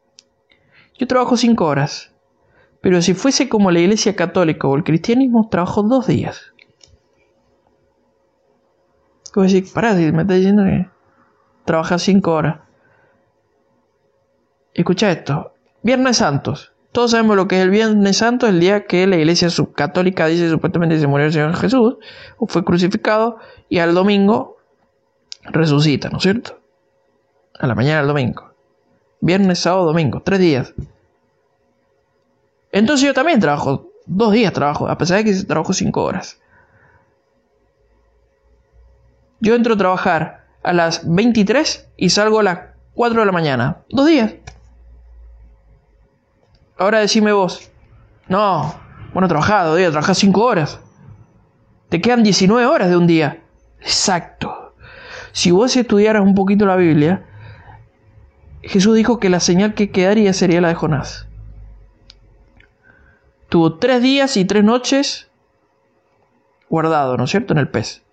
Yo 0.98 1.06
trabajo 1.06 1.38
5 1.38 1.64
horas. 1.64 2.12
Pero 2.82 3.00
si 3.00 3.14
fuese 3.14 3.48
como 3.48 3.70
la 3.70 3.80
iglesia 3.80 4.14
católica 4.14 4.68
o 4.68 4.76
el 4.76 4.84
cristianismo, 4.84 5.48
trabajo 5.50 5.82
dos 5.82 6.06
días. 6.06 6.52
A 9.34 9.40
decir, 9.42 9.64
pará, 9.72 9.94
me 9.94 10.08
estás 10.08 10.36
diciendo 10.36 10.64
que 10.64 10.88
trabajas 11.64 12.02
5 12.02 12.30
horas. 12.30 12.60
Escucha 14.74 15.10
esto. 15.10 15.54
Viernes 15.82 16.18
Santos. 16.18 16.69
Todos 16.92 17.12
sabemos 17.12 17.36
lo 17.36 17.46
que 17.46 17.56
es 17.56 17.62
el 17.62 17.70
Viernes 17.70 18.16
Santo, 18.16 18.48
el 18.48 18.58
día 18.58 18.86
que 18.86 19.06
la 19.06 19.16
iglesia 19.16 19.48
subcatólica 19.48 20.26
dice 20.26 20.50
supuestamente 20.50 20.98
se 20.98 21.06
murió 21.06 21.26
el 21.26 21.32
Señor 21.32 21.54
Jesús, 21.56 21.96
o 22.38 22.46
fue 22.46 22.64
crucificado, 22.64 23.38
y 23.68 23.78
al 23.78 23.94
domingo 23.94 24.56
resucita, 25.44 26.08
¿no 26.08 26.18
es 26.18 26.24
cierto? 26.24 26.58
A 27.58 27.66
la 27.66 27.74
mañana 27.74 27.98
del 27.98 28.08
domingo. 28.08 28.50
Viernes, 29.20 29.60
sábado, 29.60 29.86
domingo, 29.86 30.20
tres 30.22 30.40
días. 30.40 30.74
Entonces 32.72 33.06
yo 33.06 33.14
también 33.14 33.38
trabajo, 33.38 33.90
dos 34.06 34.32
días 34.32 34.52
trabajo, 34.52 34.88
a 34.88 34.98
pesar 34.98 35.18
de 35.18 35.24
que 35.24 35.44
trabajo 35.44 35.72
cinco 35.72 36.02
horas. 36.02 36.40
Yo 39.40 39.54
entro 39.54 39.74
a 39.74 39.76
trabajar 39.76 40.46
a 40.62 40.72
las 40.72 41.02
23 41.08 41.88
y 41.96 42.10
salgo 42.10 42.40
a 42.40 42.42
las 42.42 42.58
4 42.94 43.20
de 43.20 43.26
la 43.26 43.32
mañana. 43.32 43.78
Dos 43.88 44.06
días. 44.06 44.34
Ahora 46.80 47.00
decime 47.00 47.32
vos. 47.32 47.70
No, 48.26 48.74
bueno, 49.12 49.28
trabajado, 49.28 49.76
día, 49.76 49.90
trabajás 49.90 50.16
5 50.16 50.42
horas. 50.42 50.80
Te 51.90 52.00
quedan 52.00 52.22
19 52.22 52.64
horas 52.64 52.88
de 52.88 52.96
un 52.96 53.06
día. 53.06 53.42
Exacto. 53.80 54.72
Si 55.32 55.50
vos 55.50 55.76
estudiaras 55.76 56.22
un 56.22 56.34
poquito 56.34 56.64
la 56.64 56.76
Biblia, 56.76 57.26
Jesús 58.62 58.96
dijo 58.96 59.20
que 59.20 59.28
la 59.28 59.40
señal 59.40 59.74
que 59.74 59.90
quedaría 59.90 60.32
sería 60.32 60.62
la 60.62 60.68
de 60.68 60.74
Jonás. 60.74 61.28
Tuvo 63.50 63.76
tres 63.76 64.00
días 64.00 64.38
y 64.38 64.46
tres 64.46 64.64
noches 64.64 65.30
guardado, 66.70 67.18
¿no 67.18 67.24
es 67.24 67.30
cierto?, 67.30 67.52
en 67.52 67.58
el 67.58 67.68
pez. 67.68 68.04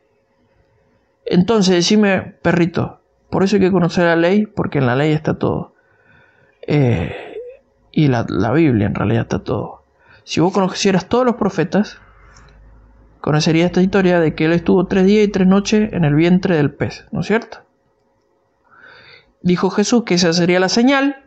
Entonces, 1.25 1.73
decime, 1.73 2.35
perrito, 2.41 2.99
por 3.29 3.43
eso 3.43 3.55
hay 3.55 3.61
que 3.61 3.71
conocer 3.71 4.03
la 4.03 4.17
ley, 4.17 4.45
porque 4.45 4.79
en 4.79 4.87
la 4.87 4.97
ley 4.97 5.13
está 5.13 5.39
todo. 5.39 5.73
Eh, 6.63 7.36
y 7.97 8.09
la, 8.09 8.51
Biblia 8.51 8.85
en 8.85 8.93
realidad 8.93 9.23
está 9.23 9.39
todo. 9.39 9.83
Si 10.23 10.39
vos 10.39 10.53
conocieras 10.53 11.09
todos 11.09 11.25
los 11.25 11.35
profetas, 11.35 11.97
conocerías 13.21 13.65
esta 13.65 13.81
historia 13.81 14.19
de 14.19 14.35
que 14.35 14.45
él 14.45 14.53
estuvo 14.53 14.85
tres 14.85 15.07
días 15.07 15.27
y 15.27 15.31
tres 15.31 15.47
noches 15.47 15.91
en 15.91 16.05
el 16.05 16.13
vientre 16.13 16.55
del 16.55 16.71
pez, 16.71 17.07
¿no 17.11 17.21
es 17.21 17.25
cierto? 17.25 17.63
Dijo 19.41 19.71
Jesús 19.71 20.03
que 20.03 20.13
esa 20.13 20.31
sería 20.31 20.59
la 20.59 20.69
señal 20.69 21.25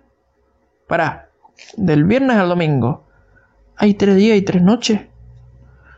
para 0.87 1.30
del 1.76 2.04
viernes 2.04 2.37
al 2.37 2.48
domingo. 2.48 3.04
Hay 3.74 3.94
tres 3.94 4.14
días 4.14 4.38
y 4.38 4.42
tres 4.42 4.62
noches. 4.62 5.00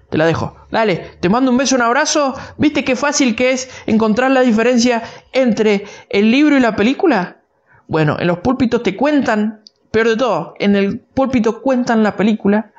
Te 0.08 0.16
la 0.16 0.24
dejo. 0.24 0.56
Dale, 0.70 1.18
te 1.20 1.28
mando 1.28 1.50
un 1.50 1.58
beso, 1.58 1.76
un 1.76 1.82
abrazo. 1.82 2.32
¿Viste 2.56 2.82
qué 2.82 2.96
fácil 2.96 3.36
que 3.36 3.50
es 3.50 3.68
encontrar 3.84 4.30
la 4.30 4.40
diferencia 4.40 5.02
entre 5.34 5.84
el 6.08 6.30
libro 6.30 6.56
y 6.56 6.60
la 6.60 6.76
película? 6.76 7.42
Bueno, 7.88 8.16
en 8.18 8.26
los 8.26 8.38
púlpitos 8.38 8.82
te 8.82 8.96
cuentan 8.96 9.61
Peor 9.92 10.08
de 10.08 10.16
todo, 10.16 10.54
en 10.58 10.74
el 10.74 10.98
púlpito 11.00 11.60
cuentan 11.60 12.02
la 12.02 12.16
película, 12.16 12.72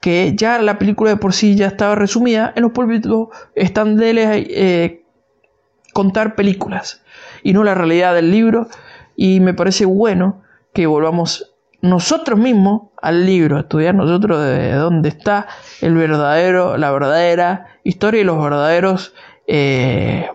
que 0.00 0.34
ya 0.36 0.60
la 0.60 0.78
película 0.78 1.10
de 1.10 1.16
por 1.16 1.32
sí 1.32 1.56
ya 1.56 1.66
estaba 1.66 1.96
resumida, 1.96 2.52
en 2.56 2.62
los 2.62 2.72
púlpitos 2.72 3.28
están 3.54 3.96
de 3.96 4.12
eh, 4.48 5.04
contar 5.92 6.36
películas 6.36 7.02
y 7.42 7.52
no 7.52 7.64
la 7.64 7.74
realidad 7.74 8.14
del 8.14 8.30
libro. 8.30 8.68
Y 9.16 9.40
me 9.40 9.54
parece 9.54 9.84
bueno 9.84 10.42
que 10.72 10.86
volvamos 10.86 11.52
nosotros 11.80 12.38
mismos 12.38 12.90
al 13.00 13.26
libro, 13.26 13.56
a 13.56 13.60
estudiar 13.60 13.94
nosotros 13.94 14.40
de 14.40 14.72
dónde 14.74 15.08
está 15.08 15.48
el 15.80 15.96
verdadero, 15.96 16.76
la 16.76 16.92
verdadera 16.92 17.66
historia 17.82 18.20
y 18.20 18.24
los 18.24 18.42
verdaderos 18.42 19.14
eh, 19.48 20.30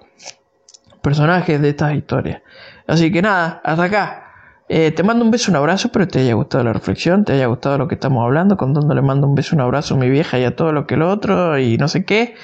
personajes 1.02 1.62
de 1.62 1.70
estas 1.70 1.94
historias. 1.94 2.42
Así 2.86 3.12
que 3.14 3.22
nada, 3.22 3.62
hasta 3.64 3.84
acá. 3.84 4.27
Eh, 4.70 4.92
te 4.92 5.04
mando 5.04 5.24
un 5.24 5.32
beso, 5.32 5.52
un 5.52 5.58
abrazo, 5.58 5.90
pero 5.92 6.08
te 6.08 6.20
haya 6.20 6.34
gustado 6.34 6.64
la 6.64 6.74
reflexión, 6.74 7.24
te 7.24 7.34
haya 7.34 7.48
gustado 7.48 7.78
lo 7.78 7.88
que 7.88 7.96
estamos 7.96 8.24
hablando, 8.24 8.58
con 8.58 8.74
donde 8.74 8.96
le 8.96 9.02
mando 9.02 9.28
un 9.28 9.36
beso, 9.36 9.56
un 9.56 9.62
abrazo 9.62 9.96
a 9.96 9.98
mi 9.98 10.10
vieja 10.10 10.38
y 10.40 10.44
a 10.44 10.56
todo 10.56 10.74
lo 10.74 10.86
que 10.88 10.98
lo 10.98 11.10
otro 11.10 11.58
y 11.58 11.78
no 11.78 11.88
sé 11.88 12.04
qué. 12.06 12.36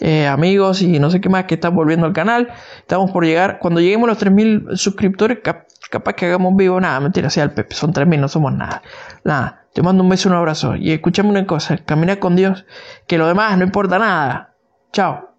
Eh, 0.00 0.26
amigos 0.26 0.82
y 0.82 0.98
no 0.98 1.10
sé 1.10 1.20
qué 1.20 1.28
más 1.28 1.44
que 1.44 1.54
están 1.54 1.74
volviendo 1.74 2.06
al 2.06 2.12
canal. 2.12 2.48
Estamos 2.78 3.10
por 3.12 3.24
llegar, 3.24 3.58
cuando 3.60 3.80
lleguemos 3.80 4.08
a 4.08 4.12
los 4.12 4.18
3.000 4.18 4.76
suscriptores, 4.76 5.38
capaz 5.90 6.14
que 6.14 6.26
hagamos 6.26 6.56
vivo, 6.56 6.80
nada, 6.80 6.98
mentira, 7.00 7.30
sea 7.30 7.44
el 7.44 7.52
Pepe, 7.52 7.74
son 7.74 7.92
3.000, 7.92 8.18
no 8.18 8.28
somos 8.28 8.52
nada. 8.52 8.82
Nada, 9.24 9.66
te 9.72 9.80
mando 9.82 10.02
un 10.02 10.08
beso, 10.08 10.28
un 10.28 10.34
abrazo 10.34 10.76
y 10.76 10.92
escúchame 10.92 11.30
una 11.30 11.46
cosa, 11.46 11.78
camina 11.78 12.16
con 12.16 12.36
Dios, 12.36 12.66
que 13.06 13.16
lo 13.16 13.26
demás 13.28 13.56
no 13.56 13.64
importa 13.64 13.98
nada. 13.98 14.54
Chao. 14.92 15.31